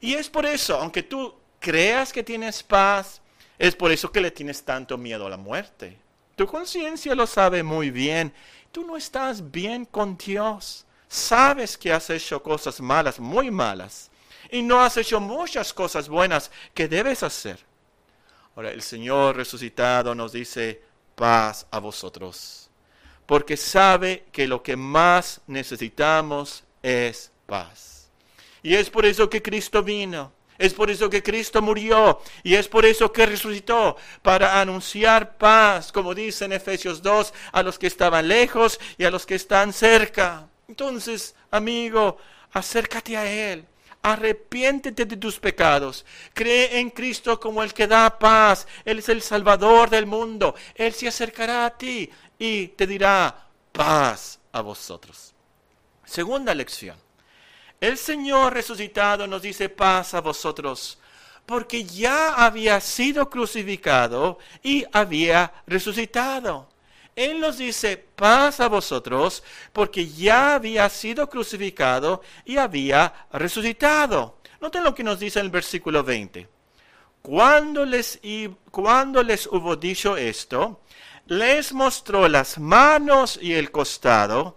Y 0.00 0.14
es 0.14 0.28
por 0.28 0.46
eso, 0.46 0.78
aunque 0.78 1.02
tú 1.02 1.34
creas 1.60 2.12
que 2.12 2.22
tienes 2.22 2.62
paz, 2.62 3.20
es 3.58 3.74
por 3.74 3.90
eso 3.90 4.10
que 4.10 4.20
le 4.20 4.30
tienes 4.30 4.62
tanto 4.64 4.98
miedo 4.98 5.26
a 5.26 5.30
la 5.30 5.36
muerte. 5.36 5.98
Tu 6.36 6.46
conciencia 6.46 7.14
lo 7.14 7.26
sabe 7.26 7.62
muy 7.62 7.90
bien. 7.90 8.32
Tú 8.70 8.84
no 8.84 8.96
estás 8.96 9.50
bien 9.50 9.86
con 9.86 10.16
Dios. 10.16 10.84
Sabes 11.08 11.78
que 11.78 11.92
has 11.92 12.10
hecho 12.10 12.42
cosas 12.42 12.80
malas, 12.80 13.18
muy 13.18 13.50
malas. 13.50 14.10
Y 14.50 14.62
no 14.62 14.80
has 14.80 14.96
hecho 14.96 15.18
muchas 15.18 15.72
cosas 15.72 16.08
buenas 16.08 16.50
que 16.74 16.88
debes 16.88 17.22
hacer. 17.22 17.58
Ahora 18.54 18.70
el 18.70 18.82
Señor 18.82 19.36
resucitado 19.36 20.14
nos 20.14 20.32
dice, 20.32 20.82
paz 21.14 21.66
a 21.70 21.78
vosotros. 21.78 22.68
Porque 23.24 23.56
sabe 23.56 24.26
que 24.30 24.46
lo 24.46 24.62
que 24.62 24.76
más 24.76 25.40
necesitamos 25.46 26.62
es 26.82 27.30
paz. 27.46 28.08
Y 28.62 28.74
es 28.74 28.90
por 28.90 29.06
eso 29.06 29.28
que 29.30 29.42
Cristo 29.42 29.82
vino 29.82 30.32
es 30.58 30.72
por 30.72 30.90
eso 30.90 31.10
que 31.10 31.22
Cristo 31.22 31.60
murió 31.60 32.20
y 32.42 32.54
es 32.54 32.68
por 32.68 32.86
eso 32.86 33.12
que 33.12 33.26
resucitó, 33.26 33.96
para 34.22 34.60
anunciar 34.60 35.36
paz, 35.36 35.92
como 35.92 36.14
dice 36.14 36.46
en 36.46 36.52
Efesios 36.52 37.02
2, 37.02 37.32
a 37.52 37.62
los 37.62 37.78
que 37.78 37.86
estaban 37.86 38.28
lejos 38.28 38.80
y 38.96 39.04
a 39.04 39.10
los 39.10 39.26
que 39.26 39.34
están 39.34 39.72
cerca. 39.72 40.48
Entonces, 40.68 41.34
amigo, 41.50 42.18
acércate 42.52 43.16
a 43.16 43.30
Él. 43.30 43.64
Arrepiéntete 44.02 45.04
de 45.04 45.16
tus 45.16 45.38
pecados. 45.38 46.06
Cree 46.32 46.78
en 46.78 46.90
Cristo 46.90 47.40
como 47.40 47.62
el 47.62 47.74
que 47.74 47.88
da 47.88 48.18
paz. 48.18 48.66
Él 48.84 49.00
es 49.00 49.08
el 49.08 49.20
Salvador 49.20 49.90
del 49.90 50.06
mundo. 50.06 50.54
Él 50.76 50.94
se 50.94 51.08
acercará 51.08 51.66
a 51.66 51.76
ti 51.76 52.08
y 52.38 52.68
te 52.68 52.86
dirá 52.86 53.48
paz 53.72 54.38
a 54.52 54.60
vosotros. 54.60 55.35
Segunda 56.06 56.54
lección. 56.54 56.96
El 57.80 57.98
Señor 57.98 58.54
resucitado 58.54 59.26
nos 59.26 59.42
dice 59.42 59.68
paz 59.68 60.14
a 60.14 60.22
vosotros, 60.22 60.98
porque 61.44 61.84
ya 61.84 62.34
había 62.46 62.80
sido 62.80 63.28
crucificado 63.28 64.38
y 64.62 64.86
había 64.92 65.52
resucitado. 65.66 66.68
Él 67.14 67.40
nos 67.40 67.58
dice 67.58 67.96
paz 67.96 68.60
a 68.60 68.68
vosotros, 68.68 69.42
porque 69.72 70.06
ya 70.08 70.54
había 70.54 70.88
sido 70.88 71.28
crucificado 71.28 72.22
y 72.44 72.56
había 72.56 73.26
resucitado. 73.32 74.38
Noten 74.60 74.84
lo 74.84 74.94
que 74.94 75.04
nos 75.04 75.18
dice 75.18 75.40
en 75.40 75.46
el 75.46 75.50
versículo 75.50 76.02
20. 76.04 76.48
Cuando 77.20 77.84
les, 77.84 78.20
cuando 78.70 79.22
les 79.22 79.46
hubo 79.46 79.76
dicho 79.76 80.16
esto, 80.16 80.82
les 81.26 81.72
mostró 81.72 82.28
las 82.28 82.58
manos 82.58 83.38
y 83.42 83.54
el 83.54 83.70
costado, 83.70 84.56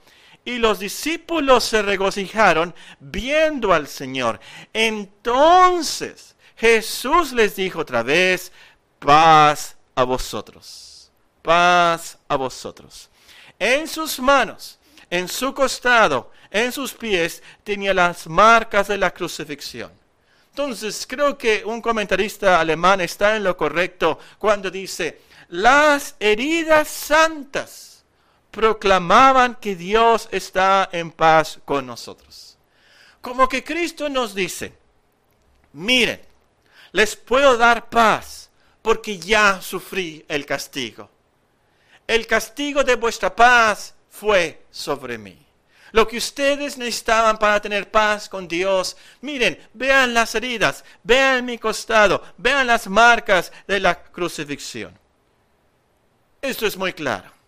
y 0.50 0.58
los 0.58 0.80
discípulos 0.80 1.64
se 1.64 1.84
regocijaron 1.84 2.74
viendo 3.00 3.72
al 3.72 3.88
Señor. 3.88 4.40
Entonces 4.74 6.36
Jesús 6.58 7.34
les 7.34 7.56
dijo 7.56 7.82
otra 7.82 8.02
vez, 8.02 8.52
paz 8.98 9.78
a 9.94 10.04
vosotros, 10.04 11.12
paz 11.44 12.18
a 12.28 12.36
vosotros. 12.36 13.12
En 13.60 13.88
sus 13.88 14.20
manos, 14.20 14.80
en 15.12 15.28
su 15.28 15.54
costado, 15.54 16.32
en 16.50 16.72
sus 16.72 16.94
pies, 16.94 17.44
tenía 17.64 17.94
las 17.94 18.26
marcas 18.26 18.88
de 18.88 18.98
la 18.98 19.12
crucifixión. 19.12 19.92
Entonces, 20.50 21.06
creo 21.08 21.38
que 21.38 21.64
un 21.64 21.80
comentarista 21.80 22.60
alemán 22.60 23.02
está 23.02 23.36
en 23.36 23.44
lo 23.44 23.56
correcto 23.56 24.18
cuando 24.40 24.72
dice, 24.72 25.22
las 25.50 26.16
heridas 26.20 26.88
santas 26.88 27.89
proclamaban 28.60 29.56
que 29.56 29.74
Dios 29.74 30.28
está 30.34 30.90
en 30.92 31.12
paz 31.12 31.60
con 31.64 31.88
nosotros. 31.88 32.58
Como 33.22 33.48
que 33.48 33.64
Cristo 33.64 34.10
nos 34.10 34.36
dice, 34.36 34.74
miren, 35.72 36.20
les 36.92 37.16
puedo 37.16 37.56
dar 37.56 37.88
paz 37.88 38.50
porque 38.82 39.18
ya 39.18 39.62
sufrí 39.62 40.26
el 40.28 40.46
castigo. 40.46 41.10
El 42.06 42.28
castigo 42.28 42.84
de 42.84 42.96
vuestra 42.96 43.34
paz 43.34 43.96
fue 44.10 44.66
sobre 44.70 45.18
mí. 45.18 45.40
Lo 45.94 46.06
que 46.06 46.18
ustedes 46.18 46.78
necesitaban 46.78 47.40
para 47.40 47.62
tener 47.62 47.90
paz 47.90 48.28
con 48.28 48.46
Dios, 48.46 48.98
miren, 49.22 49.58
vean 49.74 50.14
las 50.14 50.36
heridas, 50.36 50.84
vean 51.02 51.46
mi 51.46 51.58
costado, 51.58 52.22
vean 52.36 52.68
las 52.68 52.88
marcas 52.88 53.54
de 53.66 53.80
la 53.80 54.04
crucifixión. 54.04 55.00
Esto 56.42 56.68
es 56.68 56.76
muy 56.76 56.92
claro. 56.92 57.39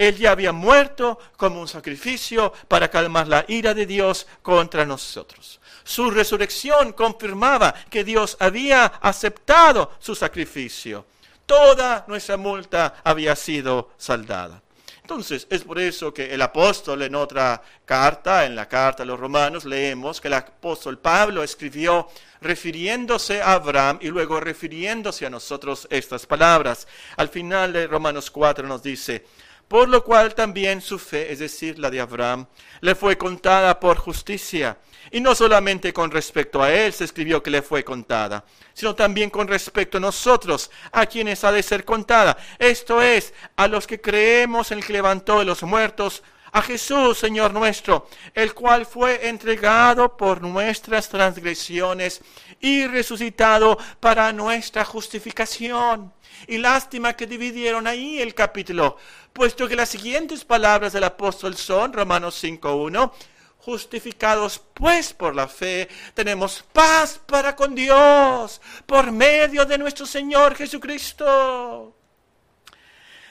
Él 0.00 0.16
ya 0.16 0.30
había 0.30 0.50
muerto 0.50 1.18
como 1.36 1.60
un 1.60 1.68
sacrificio 1.68 2.54
para 2.68 2.88
calmar 2.88 3.28
la 3.28 3.44
ira 3.48 3.74
de 3.74 3.84
Dios 3.84 4.26
contra 4.40 4.86
nosotros. 4.86 5.60
Su 5.84 6.10
resurrección 6.10 6.94
confirmaba 6.94 7.74
que 7.90 8.02
Dios 8.02 8.34
había 8.40 8.86
aceptado 8.86 9.92
su 9.98 10.14
sacrificio. 10.14 11.04
Toda 11.44 12.06
nuestra 12.08 12.38
multa 12.38 13.02
había 13.04 13.36
sido 13.36 13.90
saldada. 13.98 14.62
Entonces, 15.02 15.46
es 15.50 15.64
por 15.64 15.78
eso 15.78 16.14
que 16.14 16.32
el 16.32 16.40
apóstol 16.40 17.02
en 17.02 17.14
otra 17.14 17.60
carta, 17.84 18.46
en 18.46 18.56
la 18.56 18.66
carta 18.66 19.02
a 19.02 19.06
los 19.06 19.20
romanos, 19.20 19.66
leemos 19.66 20.18
que 20.18 20.28
el 20.28 20.34
apóstol 20.34 20.98
Pablo 20.98 21.42
escribió 21.42 22.08
refiriéndose 22.40 23.42
a 23.42 23.52
Abraham 23.52 23.98
y 24.00 24.08
luego 24.08 24.40
refiriéndose 24.40 25.26
a 25.26 25.30
nosotros 25.30 25.86
estas 25.90 26.24
palabras. 26.24 26.88
Al 27.18 27.28
final 27.28 27.74
de 27.74 27.86
Romanos 27.86 28.30
4 28.30 28.66
nos 28.66 28.82
dice, 28.82 29.26
por 29.70 29.88
lo 29.88 30.02
cual 30.02 30.34
también 30.34 30.80
su 30.80 30.98
fe, 30.98 31.30
es 31.30 31.38
decir, 31.38 31.78
la 31.78 31.90
de 31.90 32.00
Abraham, 32.00 32.44
le 32.80 32.96
fue 32.96 33.16
contada 33.16 33.78
por 33.78 33.98
justicia. 33.98 34.76
Y 35.12 35.20
no 35.20 35.32
solamente 35.32 35.92
con 35.92 36.10
respecto 36.10 36.60
a 36.60 36.72
él 36.72 36.92
se 36.92 37.04
escribió 37.04 37.40
que 37.40 37.52
le 37.52 37.62
fue 37.62 37.84
contada, 37.84 38.44
sino 38.74 38.96
también 38.96 39.30
con 39.30 39.46
respecto 39.46 39.98
a 39.98 40.00
nosotros, 40.00 40.72
a 40.90 41.06
quienes 41.06 41.44
ha 41.44 41.52
de 41.52 41.62
ser 41.62 41.84
contada. 41.84 42.36
Esto 42.58 43.00
es, 43.00 43.32
a 43.54 43.68
los 43.68 43.86
que 43.86 44.00
creemos 44.00 44.72
en 44.72 44.78
el 44.78 44.84
que 44.84 44.92
levantó 44.92 45.38
de 45.38 45.44
los 45.44 45.62
muertos, 45.62 46.24
a 46.52 46.62
Jesús, 46.62 47.18
Señor 47.18 47.52
nuestro, 47.52 48.08
el 48.34 48.54
cual 48.54 48.86
fue 48.86 49.28
entregado 49.28 50.16
por 50.16 50.42
nuestras 50.42 51.08
transgresiones 51.08 52.20
y 52.60 52.86
resucitado 52.86 53.78
para 54.00 54.32
nuestra 54.32 54.84
justificación. 54.84 56.12
Y 56.46 56.58
lástima 56.58 57.14
que 57.14 57.26
dividieron 57.26 57.86
ahí 57.86 58.20
el 58.20 58.34
capítulo, 58.34 58.96
puesto 59.32 59.68
que 59.68 59.76
las 59.76 59.88
siguientes 59.88 60.44
palabras 60.44 60.92
del 60.92 61.04
apóstol 61.04 61.56
son, 61.56 61.92
Romanos 61.92 62.42
5.1, 62.42 63.12
justificados 63.58 64.60
pues 64.74 65.12
por 65.12 65.34
la 65.34 65.46
fe, 65.46 65.88
tenemos 66.14 66.64
paz 66.72 67.20
para 67.26 67.54
con 67.54 67.74
Dios 67.74 68.60
por 68.86 69.12
medio 69.12 69.64
de 69.66 69.78
nuestro 69.78 70.06
Señor 70.06 70.54
Jesucristo. 70.54 71.94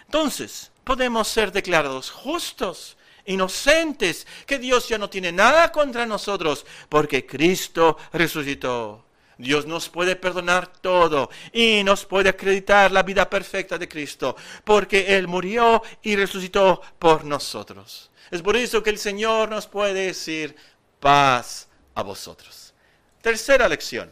Entonces, 0.06 0.72
podemos 0.84 1.28
ser 1.28 1.52
declarados 1.52 2.10
justos, 2.12 2.98
inocentes, 3.30 4.28
que 4.46 4.60
Dios 4.60 4.88
ya 4.90 4.98
no 4.98 5.10
tiene 5.10 5.32
nada 5.32 5.72
contra 5.72 6.06
nosotros, 6.06 6.66
porque 6.90 7.26
Cristo 7.26 7.98
resucitó. 8.12 9.06
Dios 9.38 9.66
nos 9.66 9.88
puede 9.88 10.18
perdonar 10.18 10.68
todo 10.68 11.30
y 11.54 11.82
nos 11.86 12.06
puede 12.06 12.28
acreditar 12.28 12.92
la 12.92 13.04
vida 13.04 13.30
perfecta 13.30 13.78
de 13.78 13.88
Cristo, 13.88 14.36
porque 14.66 15.16
Él 15.18 15.30
murió 15.30 15.82
y 16.02 16.18
resucitó 16.18 16.82
por 17.00 17.24
nosotros. 17.24 18.12
Es 18.32 18.42
por 18.42 18.58
eso 18.58 18.84
que 18.84 18.90
el 18.90 18.98
Señor 18.98 19.50
nos 19.50 19.66
puede 19.66 20.08
decir 20.08 20.56
paz 21.00 21.70
a 21.96 22.04
vosotros. 22.04 22.74
Tercera 23.22 23.70
lección. 23.70 24.12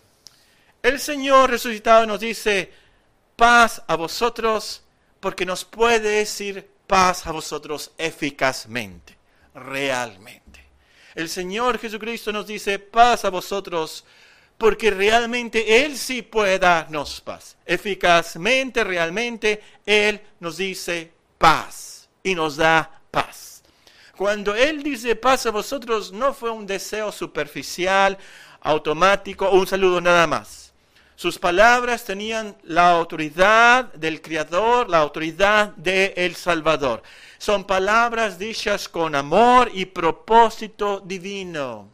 El 0.82 1.00
Señor 1.00 1.50
resucitado 1.50 2.06
nos 2.06 2.22
dice 2.22 2.72
paz 3.36 3.82
a 3.88 3.96
vosotros 3.96 4.84
porque 5.20 5.46
nos 5.46 5.66
puede 5.66 6.10
decir 6.10 6.70
paz 6.88 7.28
a 7.28 7.32
vosotros 7.32 7.92
eficazmente, 7.98 9.18
realmente. 9.54 10.66
El 11.14 11.30
Señor 11.30 11.78
Jesucristo 11.78 12.32
nos 12.32 12.48
dice 12.48 12.80
paz 12.80 13.26
a 13.26 13.30
vosotros 13.30 14.06
porque 14.58 14.90
realmente 14.90 15.84
Él 15.84 15.98
sí 15.98 16.22
puede 16.22 16.58
darnos 16.58 17.22
paz. 17.22 17.58
Eficazmente, 17.66 18.84
realmente, 18.84 19.62
Él 19.86 20.22
nos 20.40 20.58
dice 20.58 21.12
paz 21.38 22.10
y 22.24 22.34
nos 22.34 22.58
da 22.58 23.02
paz. 23.12 23.64
Cuando 24.16 24.56
Él 24.56 24.82
dice 24.82 25.16
paz 25.16 25.46
a 25.46 25.52
vosotros, 25.52 26.12
no 26.12 26.34
fue 26.34 26.50
un 26.50 26.66
deseo 26.66 27.12
superficial, 27.12 28.18
automático 28.62 29.50
un 29.52 29.68
saludo 29.68 30.02
nada 30.02 30.26
más. 30.26 30.67
Sus 31.18 31.40
palabras 31.40 32.06
tenían 32.06 32.56
la 32.62 32.92
autoridad 32.92 33.92
del 33.94 34.22
Creador, 34.22 34.88
la 34.88 35.00
autoridad 35.00 35.70
del 35.70 36.14
El 36.16 36.36
Salvador. 36.36 37.02
Son 37.40 37.64
palabras 37.64 38.38
dichas 38.38 38.88
con 38.88 39.16
amor 39.16 39.72
y 39.74 39.86
propósito 39.86 41.00
divino. 41.00 41.90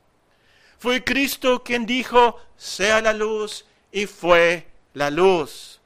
Fue 0.78 1.06
Cristo 1.06 1.64
quien 1.64 1.86
dijo, 1.86 2.38
sea 2.58 3.00
la 3.00 3.14
luz, 3.14 3.66
y 3.94 4.08
fue 4.08 4.68
la 4.94 5.10
luz. 5.10 5.80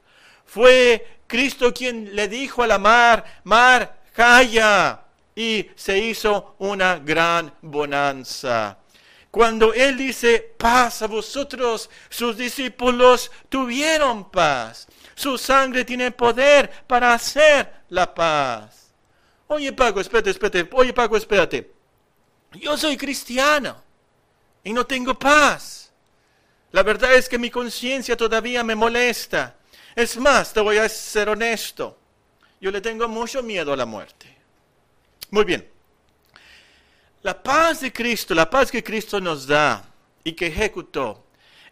Fue 0.44 1.06
Cristo 1.28 1.72
quien 1.72 2.16
le 2.16 2.26
dijo 2.26 2.64
a 2.64 2.66
la 2.66 2.78
mar, 2.78 3.24
mar, 3.44 4.00
calla, 4.14 5.02
y 5.36 5.64
se 5.76 5.96
hizo 5.96 6.56
una 6.58 6.98
gran 6.98 7.54
bonanza. 7.62 8.78
Cuando 9.38 9.72
Él 9.72 9.96
dice 9.96 10.40
paz 10.58 11.00
a 11.00 11.06
vosotros, 11.06 11.88
sus 12.08 12.36
discípulos 12.36 13.30
tuvieron 13.48 14.28
paz. 14.32 14.88
Su 15.14 15.38
sangre 15.38 15.84
tiene 15.84 16.10
poder 16.10 16.68
para 16.88 17.14
hacer 17.14 17.84
la 17.90 18.12
paz. 18.12 18.90
Oye 19.46 19.72
Paco, 19.72 20.00
espérate, 20.00 20.30
espérate. 20.30 20.68
Oye 20.72 20.92
Paco, 20.92 21.16
espérate. 21.16 21.70
Yo 22.54 22.76
soy 22.76 22.96
cristiano 22.96 23.80
y 24.64 24.72
no 24.72 24.84
tengo 24.84 25.16
paz. 25.16 25.92
La 26.72 26.82
verdad 26.82 27.14
es 27.14 27.28
que 27.28 27.38
mi 27.38 27.48
conciencia 27.48 28.16
todavía 28.16 28.64
me 28.64 28.74
molesta. 28.74 29.56
Es 29.94 30.16
más, 30.16 30.52
te 30.52 30.58
voy 30.58 30.78
a 30.78 30.88
ser 30.88 31.28
honesto. 31.28 31.96
Yo 32.60 32.72
le 32.72 32.80
tengo 32.80 33.06
mucho 33.06 33.40
miedo 33.44 33.72
a 33.72 33.76
la 33.76 33.86
muerte. 33.86 34.36
Muy 35.30 35.44
bien. 35.44 35.77
La 37.22 37.42
paz 37.42 37.80
de 37.80 37.92
Cristo, 37.92 38.34
la 38.34 38.48
paz 38.48 38.70
que 38.70 38.82
Cristo 38.82 39.20
nos 39.20 39.46
da 39.46 39.84
y 40.22 40.32
que 40.32 40.46
ejecutó, 40.46 41.24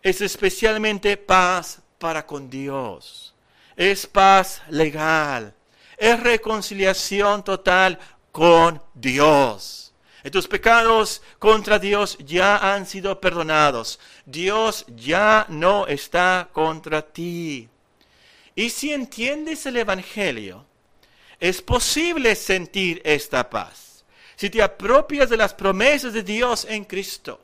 es 0.03 0.21
especialmente 0.21 1.17
paz 1.17 1.81
para 1.99 2.27
con 2.27 2.51
Dios. 2.51 3.35
Es 3.77 4.07
paz 4.07 4.63
legal. 4.69 5.55
Es 5.97 6.21
reconciliación 6.21 7.45
total 7.45 7.99
con 8.33 8.83
Dios. 8.95 9.87
Tus 10.33 10.49
pecados 10.49 11.23
contra 11.39 11.79
Dios 11.79 12.19
ya 12.19 12.75
han 12.75 12.85
sido 12.85 13.21
perdonados. 13.21 14.01
Dios 14.25 14.85
ya 14.89 15.47
no 15.49 15.87
está 15.87 16.49
contra 16.53 17.01
ti. 17.01 17.69
Y 18.57 18.71
si 18.71 18.93
entiendes 18.93 19.67
el 19.67 19.77
Evangelio, 19.77 20.65
es 21.39 21.63
posible 21.63 22.35
sentir 22.35 23.01
esta 23.05 23.49
paz. 23.49 23.86
Si 24.37 24.51
te 24.51 24.63
apropias 24.63 25.29
de 25.31 25.37
las 25.37 25.55
promesas 25.55 26.13
de 26.13 26.23
Dios 26.23 26.67
en 26.69 26.85
Cristo, 26.85 27.41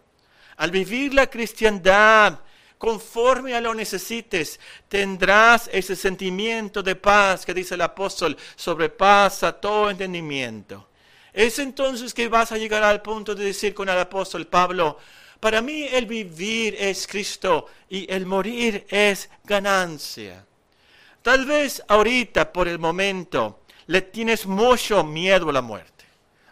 al 0.57 0.71
vivir 0.71 1.15
la 1.15 1.29
cristiandad 1.29 2.39
conforme 2.79 3.55
a 3.55 3.61
lo 3.61 3.75
necesites, 3.75 4.61
tendrás 4.89 5.69
ese 5.73 5.97
sentimiento 5.97 6.83
de 6.83 6.95
paz 6.95 7.45
que 7.47 7.55
dice 7.55 7.75
el 7.75 7.81
apóstol, 7.81 8.37
sobrepasa 8.57 9.53
todo 9.53 9.91
entendimiento 9.91 10.89
es 11.33 11.59
entonces 11.59 12.13
que 12.13 12.29
vas 12.29 12.53
a 12.53 12.59
llegar 12.59 12.83
al 12.83 13.01
punto 13.01 13.35
de 13.35 13.45
decir 13.45 13.75
con 13.75 13.89
el 13.89 13.99
apóstol 13.99 14.47
Pablo, 14.47 14.99
para 15.41 15.63
mí 15.63 15.85
el 15.85 16.07
vivir 16.07 16.77
es 16.79 17.07
Cristo 17.07 17.67
y 17.89 18.11
el 18.13 18.27
morir 18.27 18.87
es 18.89 19.29
ganancia. 19.45 20.45
Tal 21.23 21.47
vez 21.47 21.83
ahorita, 21.89 22.53
por 22.53 22.69
el 22.69 22.79
momento, 22.79 23.61
le 23.87 24.03
tienes 24.03 24.47
mucho 24.47 25.03
miedo 25.03 25.49
a 25.49 25.53
la 25.53 25.63
muerte. 25.63 25.92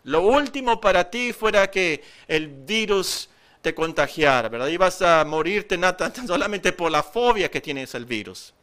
Lo 0.05 0.23
último 0.23 0.81
para 0.81 1.11
ti 1.11 1.33
fuera 1.33 1.71
que 1.71 2.03
el 2.27 2.49
virus 2.49 3.29
te 3.61 3.75
contagiara, 3.75 4.49
¿verdad? 4.49 4.69
Ibas 4.69 5.03
a 5.03 5.25
morirte 5.25 5.77
nada, 5.77 6.13
solamente 6.27 6.73
por 6.73 6.91
la 6.91 7.03
fobia 7.03 7.51
que 7.51 7.61
tienes 7.61 7.95
al 7.95 8.05
virus. 8.05 8.55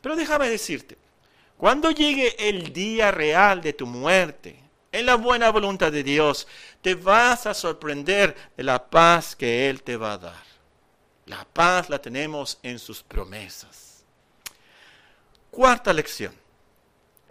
Pero 0.00 0.16
déjame 0.16 0.48
decirte, 0.48 0.98
cuando 1.56 1.90
llegue 1.90 2.34
el 2.48 2.72
día 2.72 3.10
real 3.10 3.60
de 3.60 3.72
tu 3.72 3.86
muerte, 3.86 4.58
en 4.90 5.06
la 5.06 5.14
buena 5.14 5.50
voluntad 5.50 5.90
de 5.90 6.02
Dios, 6.02 6.46
te 6.82 6.94
vas 6.94 7.46
a 7.46 7.54
sorprender 7.54 8.36
de 8.56 8.62
la 8.62 8.84
paz 8.84 9.34
que 9.34 9.70
Él 9.70 9.82
te 9.82 9.96
va 9.96 10.14
a 10.14 10.18
dar. 10.18 10.42
La 11.26 11.46
paz 11.46 11.88
la 11.88 12.00
tenemos 12.00 12.58
en 12.62 12.78
sus 12.78 13.02
promesas. 13.02 14.04
Cuarta 15.50 15.92
lección. 15.92 16.34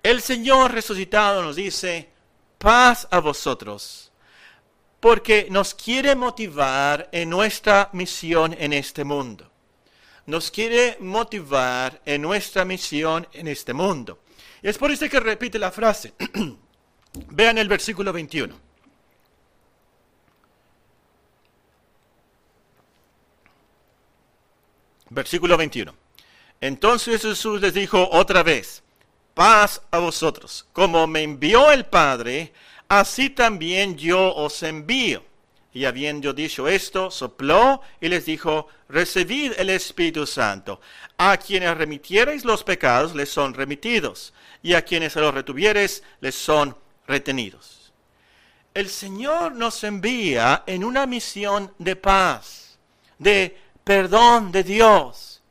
El 0.02 0.22
Señor 0.22 0.72
resucitado 0.72 1.44
nos 1.44 1.56
dice, 1.56 2.10
paz 2.62 3.08
a 3.10 3.20
vosotros, 3.20 4.12
porque 5.00 5.48
nos 5.50 5.74
quiere 5.74 6.16
motivar 6.16 7.10
en 7.12 7.30
nuestra 7.30 7.90
misión 7.94 8.56
en 8.58 8.72
este 8.72 9.04
mundo. 9.04 9.52
Nos 10.28 10.52
quiere 10.52 10.98
motivar 11.00 12.00
en 12.06 12.22
nuestra 12.22 12.64
misión 12.64 13.28
en 13.34 13.48
este 13.48 13.74
mundo. 13.74 14.20
Y 14.62 14.70
es 14.70 14.78
por 14.78 14.92
eso 14.92 15.10
que 15.10 15.20
repite 15.20 15.58
la 15.58 15.72
frase. 15.72 16.14
Vean 17.32 17.58
el 17.58 17.68
versículo 17.68 18.14
21. 18.14 18.56
Versículo 25.10 25.58
21. 25.58 25.94
Entonces 26.62 27.24
Jesús 27.24 27.60
les 27.60 27.74
dijo 27.74 28.08
otra 28.12 28.44
vez, 28.44 28.84
paz 29.34 29.82
a 29.92 30.00
vosotros. 30.00 30.66
Como 30.74 31.08
me 31.08 31.24
envió 31.24 31.72
el 31.72 31.86
Padre, 31.86 32.54
así 32.88 33.30
también 33.30 33.98
yo 33.98 34.34
os 34.36 34.64
envío. 34.64 35.24
Y 35.74 35.86
habiendo 35.86 36.34
dicho 36.34 36.68
esto, 36.68 37.10
sopló 37.10 37.82
y 38.02 38.10
les 38.10 38.26
dijo, 38.26 38.68
recibid 38.90 39.54
el 39.58 39.70
Espíritu 39.70 40.28
Santo. 40.28 40.82
A 41.18 41.38
quienes 41.38 41.78
remitiereis 41.78 42.44
los 42.44 42.64
pecados 42.64 43.16
les 43.16 43.30
son 43.30 43.54
remitidos, 43.54 44.34
y 44.62 44.74
a 44.74 44.84
quienes 44.84 45.16
los 45.16 45.34
retuviereis 45.34 46.04
les 46.20 46.36
son 46.36 46.76
retenidos. 47.08 47.94
El 48.74 48.90
Señor 48.90 49.54
nos 49.54 49.84
envía 49.84 50.64
en 50.66 50.84
una 50.84 51.06
misión 51.06 51.74
de 51.78 51.96
paz, 51.96 52.78
de 53.18 53.58
perdón 53.84 54.52
de 54.52 54.64
Dios. 54.64 55.42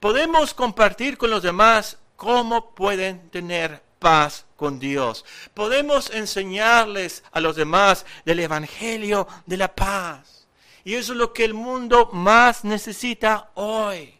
Podemos 0.00 0.52
compartir 0.52 1.16
con 1.16 1.30
los 1.30 1.42
demás 1.42 1.98
cómo 2.16 2.74
pueden 2.74 3.30
tener 3.30 3.82
paz 3.98 4.46
con 4.56 4.78
Dios. 4.78 5.24
Podemos 5.54 6.10
enseñarles 6.10 7.22
a 7.32 7.40
los 7.40 7.56
demás 7.56 8.04
del 8.24 8.40
Evangelio 8.40 9.26
de 9.46 9.56
la 9.56 9.74
paz. 9.74 10.46
Y 10.84 10.94
eso 10.94 11.12
es 11.12 11.18
lo 11.18 11.32
que 11.32 11.44
el 11.44 11.54
mundo 11.54 12.10
más 12.12 12.64
necesita 12.64 13.50
hoy. 13.54 14.14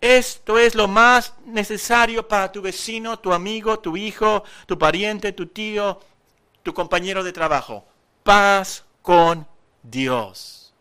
Esto 0.00 0.58
es 0.58 0.76
lo 0.76 0.86
más 0.86 1.34
necesario 1.44 2.26
para 2.28 2.52
tu 2.52 2.62
vecino, 2.62 3.18
tu 3.18 3.32
amigo, 3.32 3.80
tu 3.80 3.96
hijo, 3.96 4.44
tu 4.66 4.78
pariente, 4.78 5.32
tu 5.32 5.46
tío, 5.46 6.00
tu 6.62 6.72
compañero 6.72 7.24
de 7.24 7.32
trabajo. 7.32 7.84
Paz 8.22 8.84
con 9.02 9.46
Dios. 9.82 10.72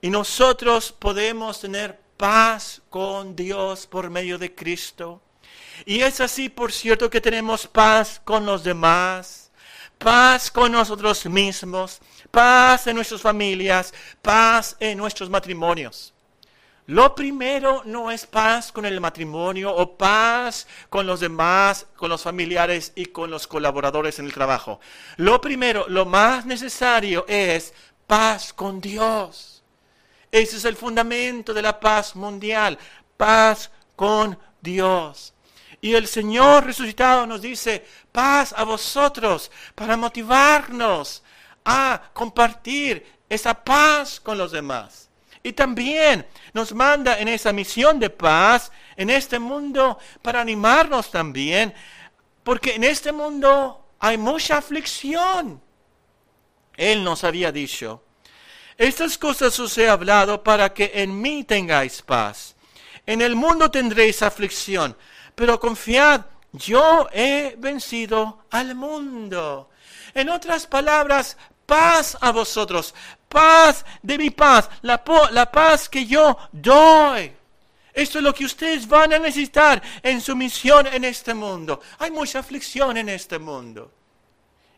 Y 0.00 0.10
nosotros 0.10 0.90
podemos 0.90 1.60
tener 1.60 2.00
paz 2.16 2.82
con 2.90 3.36
Dios 3.36 3.86
por 3.86 4.10
medio 4.10 4.38
de 4.38 4.54
Cristo. 4.54 5.20
Y 5.84 6.00
es 6.00 6.20
así, 6.20 6.48
por 6.48 6.72
cierto, 6.72 7.10
que 7.10 7.20
tenemos 7.20 7.66
paz 7.66 8.20
con 8.24 8.46
los 8.46 8.64
demás, 8.64 9.50
paz 9.98 10.50
con 10.50 10.72
nosotros 10.72 11.26
mismos, 11.26 12.00
paz 12.30 12.86
en 12.86 12.96
nuestras 12.96 13.20
familias, 13.20 13.92
paz 14.22 14.76
en 14.80 14.98
nuestros 14.98 15.28
matrimonios. 15.28 16.14
Lo 16.86 17.16
primero 17.16 17.82
no 17.84 18.12
es 18.12 18.26
paz 18.26 18.70
con 18.70 18.86
el 18.86 19.00
matrimonio 19.00 19.74
o 19.74 19.96
paz 19.96 20.68
con 20.88 21.04
los 21.04 21.18
demás, 21.18 21.86
con 21.96 22.08
los 22.08 22.22
familiares 22.22 22.92
y 22.94 23.06
con 23.06 23.28
los 23.28 23.48
colaboradores 23.48 24.20
en 24.20 24.26
el 24.26 24.32
trabajo. 24.32 24.78
Lo 25.16 25.40
primero, 25.40 25.86
lo 25.88 26.06
más 26.06 26.46
necesario 26.46 27.24
es 27.26 27.74
paz 28.06 28.52
con 28.52 28.80
Dios. 28.80 29.55
Ese 30.30 30.56
es 30.56 30.64
el 30.64 30.76
fundamento 30.76 31.54
de 31.54 31.62
la 31.62 31.78
paz 31.78 32.14
mundial, 32.16 32.78
paz 33.16 33.70
con 33.94 34.38
Dios. 34.60 35.32
Y 35.80 35.94
el 35.94 36.06
Señor 36.06 36.64
resucitado 36.64 37.26
nos 37.26 37.42
dice, 37.42 37.84
paz 38.12 38.54
a 38.56 38.64
vosotros, 38.64 39.50
para 39.74 39.96
motivarnos 39.96 41.22
a 41.64 42.10
compartir 42.12 43.06
esa 43.28 43.54
paz 43.54 44.20
con 44.20 44.38
los 44.38 44.52
demás. 44.52 45.10
Y 45.42 45.52
también 45.52 46.26
nos 46.52 46.74
manda 46.74 47.18
en 47.18 47.28
esa 47.28 47.52
misión 47.52 48.00
de 48.00 48.10
paz 48.10 48.72
en 48.96 49.10
este 49.10 49.38
mundo 49.38 49.98
para 50.22 50.40
animarnos 50.40 51.10
también, 51.10 51.72
porque 52.42 52.74
en 52.74 52.84
este 52.84 53.12
mundo 53.12 53.86
hay 54.00 54.18
mucha 54.18 54.58
aflicción. 54.58 55.62
Él 56.76 57.04
nos 57.04 57.24
había 57.24 57.52
dicho, 57.52 58.02
estas 58.78 59.16
cosas 59.16 59.58
os 59.58 59.76
he 59.78 59.88
hablado 59.88 60.42
para 60.42 60.72
que 60.72 60.90
en 60.94 61.20
mí 61.20 61.44
tengáis 61.44 62.02
paz. 62.02 62.54
En 63.06 63.22
el 63.22 63.34
mundo 63.34 63.70
tendréis 63.70 64.22
aflicción, 64.22 64.96
pero 65.34 65.58
confiad, 65.58 66.22
yo 66.52 67.08
he 67.12 67.54
vencido 67.58 68.44
al 68.50 68.74
mundo. 68.74 69.70
En 70.14 70.28
otras 70.28 70.66
palabras, 70.66 71.36
paz 71.64 72.18
a 72.20 72.32
vosotros, 72.32 72.94
paz 73.28 73.84
de 74.02 74.18
mi 74.18 74.30
paz, 74.30 74.68
la, 74.82 75.02
la 75.30 75.50
paz 75.50 75.88
que 75.88 76.06
yo 76.06 76.36
doy. 76.52 77.32
Esto 77.92 78.18
es 78.18 78.24
lo 78.24 78.34
que 78.34 78.44
ustedes 78.44 78.86
van 78.86 79.14
a 79.14 79.18
necesitar 79.18 79.82
en 80.02 80.20
su 80.20 80.36
misión 80.36 80.86
en 80.86 81.04
este 81.04 81.32
mundo. 81.32 81.80
Hay 81.98 82.10
mucha 82.10 82.40
aflicción 82.40 82.98
en 82.98 83.08
este 83.08 83.38
mundo, 83.38 83.90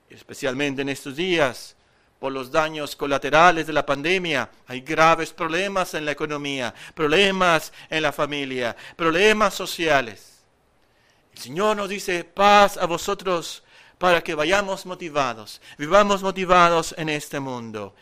especialmente 0.08 0.82
en 0.82 0.90
estos 0.90 1.16
días 1.16 1.74
por 2.18 2.32
los 2.32 2.50
daños 2.50 2.96
colaterales 2.96 3.66
de 3.66 3.72
la 3.72 3.86
pandemia. 3.86 4.50
Hay 4.66 4.80
graves 4.80 5.32
problemas 5.32 5.94
en 5.94 6.04
la 6.04 6.12
economía, 6.12 6.74
problemas 6.94 7.72
en 7.88 8.02
la 8.02 8.12
familia, 8.12 8.76
problemas 8.96 9.54
sociales. 9.54 10.42
El 11.32 11.38
Señor 11.38 11.76
nos 11.76 11.88
dice, 11.88 12.24
paz 12.24 12.76
a 12.76 12.86
vosotros 12.86 13.62
para 13.98 14.22
que 14.22 14.34
vayamos 14.34 14.86
motivados, 14.86 15.60
vivamos 15.76 16.22
motivados 16.22 16.94
en 16.98 17.08
este 17.08 17.40
mundo. 17.40 17.94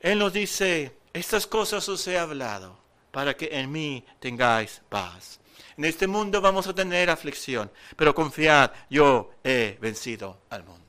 Él 0.00 0.18
nos 0.18 0.32
dice, 0.32 0.96
estas 1.12 1.46
cosas 1.46 1.88
os 1.88 2.06
he 2.06 2.18
hablado 2.18 2.78
para 3.10 3.36
que 3.36 3.48
en 3.52 3.70
mí 3.70 4.04
tengáis 4.20 4.82
paz. 4.88 5.40
En 5.76 5.84
este 5.84 6.06
mundo 6.06 6.40
vamos 6.40 6.66
a 6.66 6.74
tener 6.74 7.08
aflicción, 7.08 7.70
pero 7.96 8.14
confiad, 8.14 8.70
yo 8.90 9.32
he 9.42 9.78
vencido 9.80 10.42
al 10.50 10.64
mundo. 10.64 10.82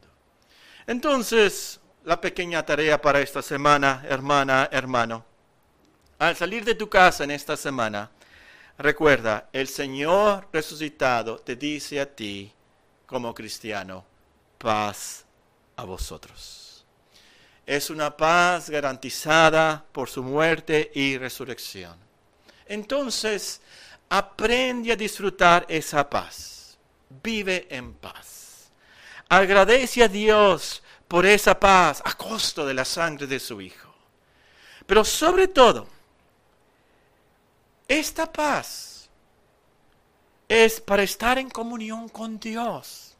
Entonces, 0.87 1.79
la 2.05 2.19
pequeña 2.19 2.65
tarea 2.65 3.01
para 3.01 3.21
esta 3.21 3.41
semana, 3.41 4.05
hermana, 4.09 4.67
hermano. 4.71 5.25
Al 6.19 6.35
salir 6.35 6.65
de 6.65 6.75
tu 6.75 6.89
casa 6.89 7.23
en 7.23 7.31
esta 7.31 7.55
semana, 7.55 8.11
recuerda, 8.77 9.49
el 9.53 9.67
Señor 9.67 10.47
resucitado 10.51 11.39
te 11.39 11.55
dice 11.55 12.01
a 12.01 12.05
ti, 12.05 12.51
como 13.05 13.33
cristiano, 13.33 14.05
paz 14.57 15.25
a 15.77 15.83
vosotros. 15.85 16.85
Es 17.65 17.89
una 17.89 18.15
paz 18.15 18.69
garantizada 18.69 19.85
por 19.91 20.09
su 20.09 20.23
muerte 20.23 20.91
y 20.93 21.17
resurrección. 21.17 21.97
Entonces, 22.65 23.61
aprende 24.09 24.91
a 24.91 24.97
disfrutar 24.97 25.65
esa 25.69 26.09
paz. 26.09 26.77
Vive 27.23 27.67
en 27.69 27.93
paz. 27.93 28.71
Agradece 29.29 30.03
a 30.03 30.07
Dios 30.09 30.82
por 31.07 31.25
esa 31.25 31.59
paz 31.59 32.01
a 32.03 32.13
costo 32.15 32.65
de 32.65 32.73
la 32.73 32.85
sangre 32.85 33.27
de 33.27 33.39
su 33.39 33.61
Hijo. 33.61 33.93
Pero 34.85 35.03
sobre 35.03 35.47
todo, 35.47 35.87
esta 37.87 38.31
paz 38.31 39.09
es 40.47 40.81
para 40.81 41.03
estar 41.03 41.37
en 41.37 41.49
comunión 41.49 42.09
con 42.09 42.39
Dios. 42.39 43.15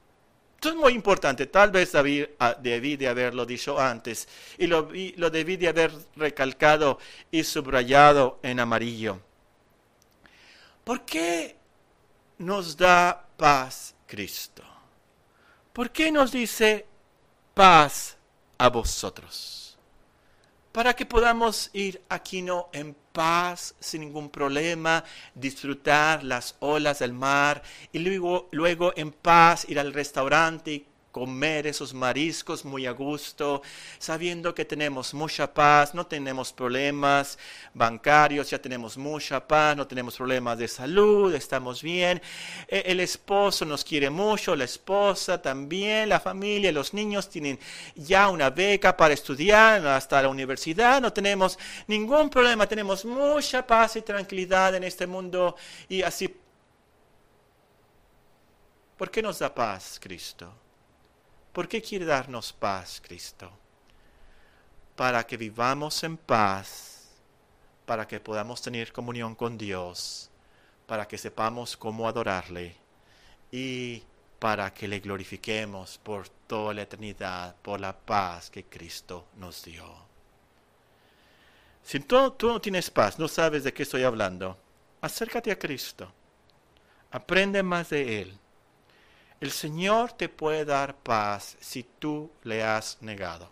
Esto 0.56 0.70
es 0.70 0.76
muy 0.76 0.94
importante. 0.94 1.48
Tal 1.48 1.72
vez 1.72 1.94
ah, 1.96 2.56
debí, 2.60 2.96
de 2.96 3.08
haberlo 3.08 3.46
dicho 3.46 3.80
antes 3.80 4.28
y 4.58 4.68
lo, 4.68 4.90
lo 5.18 5.30
debí 5.30 5.58
de 5.58 5.68
haber 5.68 5.92
recalcado 6.16 7.00
y 7.32 7.44
subrayado 7.44 8.40
en 8.44 8.60
amarillo. 8.60 9.20
¿Por 10.84 11.04
qué 11.04 11.58
nos 12.38 12.78
da 12.78 13.28
paz 13.36 13.94
Cristo? 14.08 14.64
¿Por 15.74 15.92
qué 15.92 16.12
nos 16.12 16.32
dice 16.32 16.86
paz 17.54 18.18
a 18.58 18.70
vosotros? 18.70 19.78
Para 20.72 20.96
que 20.96 21.06
podamos 21.06 21.70
ir 21.74 22.02
aquí 22.10 22.42
no 22.42 22.70
en 22.74 22.96
paz, 23.12 23.76
sin 23.80 24.02
ningún 24.02 24.30
problema, 24.30 25.04
disfrutar 25.36 26.24
las 26.24 26.56
olas 26.60 27.00
del 27.00 27.14
mar 27.14 27.62
y 27.92 28.00
luego, 28.00 28.50
luego 28.52 28.92
en 28.96 29.12
paz 29.12 29.66
ir 29.70 29.80
al 29.80 29.94
restaurante 29.94 30.86
comer 31.14 31.68
esos 31.68 31.94
mariscos 31.94 32.66
muy 32.66 32.88
a 32.88 32.92
gusto, 32.92 33.62
sabiendo 34.00 34.54
que 34.56 34.66
tenemos 34.66 35.14
mucha 35.14 35.54
paz, 35.54 35.94
no 35.94 36.08
tenemos 36.08 36.52
problemas 36.52 37.38
bancarios, 37.76 38.50
ya 38.50 38.60
tenemos 38.60 38.98
mucha 38.98 39.48
paz, 39.48 39.78
no 39.78 39.86
tenemos 39.86 40.16
problemas 40.18 40.58
de 40.58 40.68
salud, 40.68 41.32
estamos 41.36 41.84
bien. 41.84 42.20
E, 42.68 42.84
el 42.88 43.00
esposo 43.00 43.64
nos 43.64 43.84
quiere 43.86 44.10
mucho, 44.10 44.56
la 44.56 44.64
esposa 44.64 45.40
también, 45.40 46.10
la 46.10 46.20
familia, 46.20 46.72
los 46.72 46.96
niños 46.96 47.30
tienen 47.30 47.60
ya 47.96 48.30
una 48.30 48.50
beca 48.50 48.98
para 48.98 49.14
estudiar 49.14 49.86
hasta 49.86 50.20
la 50.20 50.30
universidad, 50.30 51.00
no 51.00 51.14
tenemos 51.14 51.60
ningún 51.86 52.28
problema, 52.32 52.66
tenemos 52.66 53.06
mucha 53.06 53.66
paz 53.68 53.98
y 53.98 54.02
tranquilidad 54.02 54.74
en 54.74 54.84
este 54.84 55.06
mundo 55.06 55.56
y 55.88 56.02
así. 56.02 56.36
¿Por 58.98 59.12
qué 59.12 59.22
nos 59.22 59.38
da 59.38 59.54
paz 59.54 60.00
Cristo? 60.02 60.63
¿Por 61.54 61.68
qué 61.68 61.84
quiere 61.84 62.06
darnos 62.06 62.52
paz 62.52 63.00
Cristo? 63.06 63.52
Para 64.96 65.26
que 65.26 65.38
vivamos 65.38 66.04
en 66.04 66.18
paz, 66.18 67.12
para 67.86 68.08
que 68.08 68.20
podamos 68.20 68.60
tener 68.60 68.92
comunión 68.92 69.36
con 69.36 69.56
Dios, 69.56 70.32
para 70.88 71.08
que 71.08 71.18
sepamos 71.18 71.78
cómo 71.78 72.08
adorarle 72.08 72.76
y 73.52 74.02
para 74.40 74.74
que 74.74 74.88
le 74.88 75.00
glorifiquemos 75.00 76.00
por 76.00 76.28
toda 76.28 76.74
la 76.74 76.82
eternidad, 76.82 77.56
por 77.62 77.80
la 77.80 77.96
paz 77.96 78.50
que 78.50 78.66
Cristo 78.66 79.28
nos 79.38 79.64
dio. 79.64 79.86
Si 81.84 82.00
tú, 82.00 82.34
no 82.42 82.60
tienes 82.60 82.90
paz, 82.90 83.20
no 83.20 83.28
sabes 83.28 83.64
de 83.64 83.74
qué 83.74 83.84
estoy 83.84 84.04
hablando, 84.04 84.58
acércate 85.02 85.52
a 85.52 85.60
Cristo. 85.60 86.12
Aprende 87.12 87.62
más 87.62 87.92
de 87.92 88.22
Él. 88.22 88.40
El 89.44 89.52
Señor 89.52 90.14
te 90.14 90.30
puede 90.30 90.64
dar 90.64 90.96
paz 90.96 91.58
si 91.60 91.84
tú 91.84 92.32
le 92.44 92.64
has 92.64 92.98
negado. 93.02 93.50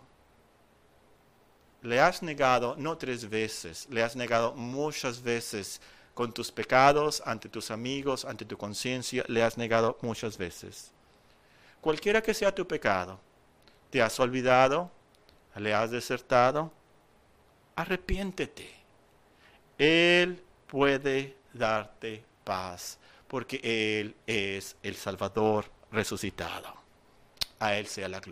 Le 1.82 2.00
has 2.00 2.22
negado 2.22 2.76
no 2.78 2.96
tres 2.96 3.28
veces, 3.28 3.86
le 3.90 4.02
has 4.02 4.16
negado 4.16 4.54
muchas 4.54 5.22
veces 5.22 5.82
con 6.14 6.32
tus 6.32 6.50
pecados, 6.50 7.22
ante 7.26 7.50
tus 7.50 7.70
amigos, 7.70 8.24
ante 8.24 8.46
tu 8.46 8.56
conciencia, 8.56 9.22
le 9.28 9.42
has 9.42 9.58
negado 9.58 9.98
muchas 10.00 10.38
veces. 10.38 10.92
Cualquiera 11.82 12.22
que 12.22 12.32
sea 12.32 12.54
tu 12.54 12.66
pecado, 12.66 13.20
te 13.90 14.00
has 14.00 14.18
olvidado, 14.18 14.90
le 15.56 15.74
has 15.74 15.90
desertado, 15.90 16.72
arrepiéntete. 17.76 18.66
Él 19.76 20.42
puede 20.68 21.36
darte 21.52 22.24
paz 22.44 22.98
porque 23.28 23.60
Él 24.00 24.16
es 24.26 24.74
el 24.82 24.96
Salvador 24.96 25.81
resucitado. 25.92 26.74
A 27.60 27.76
Él 27.76 27.86
sea 27.86 28.08
la 28.08 28.18
gloria. 28.18 28.30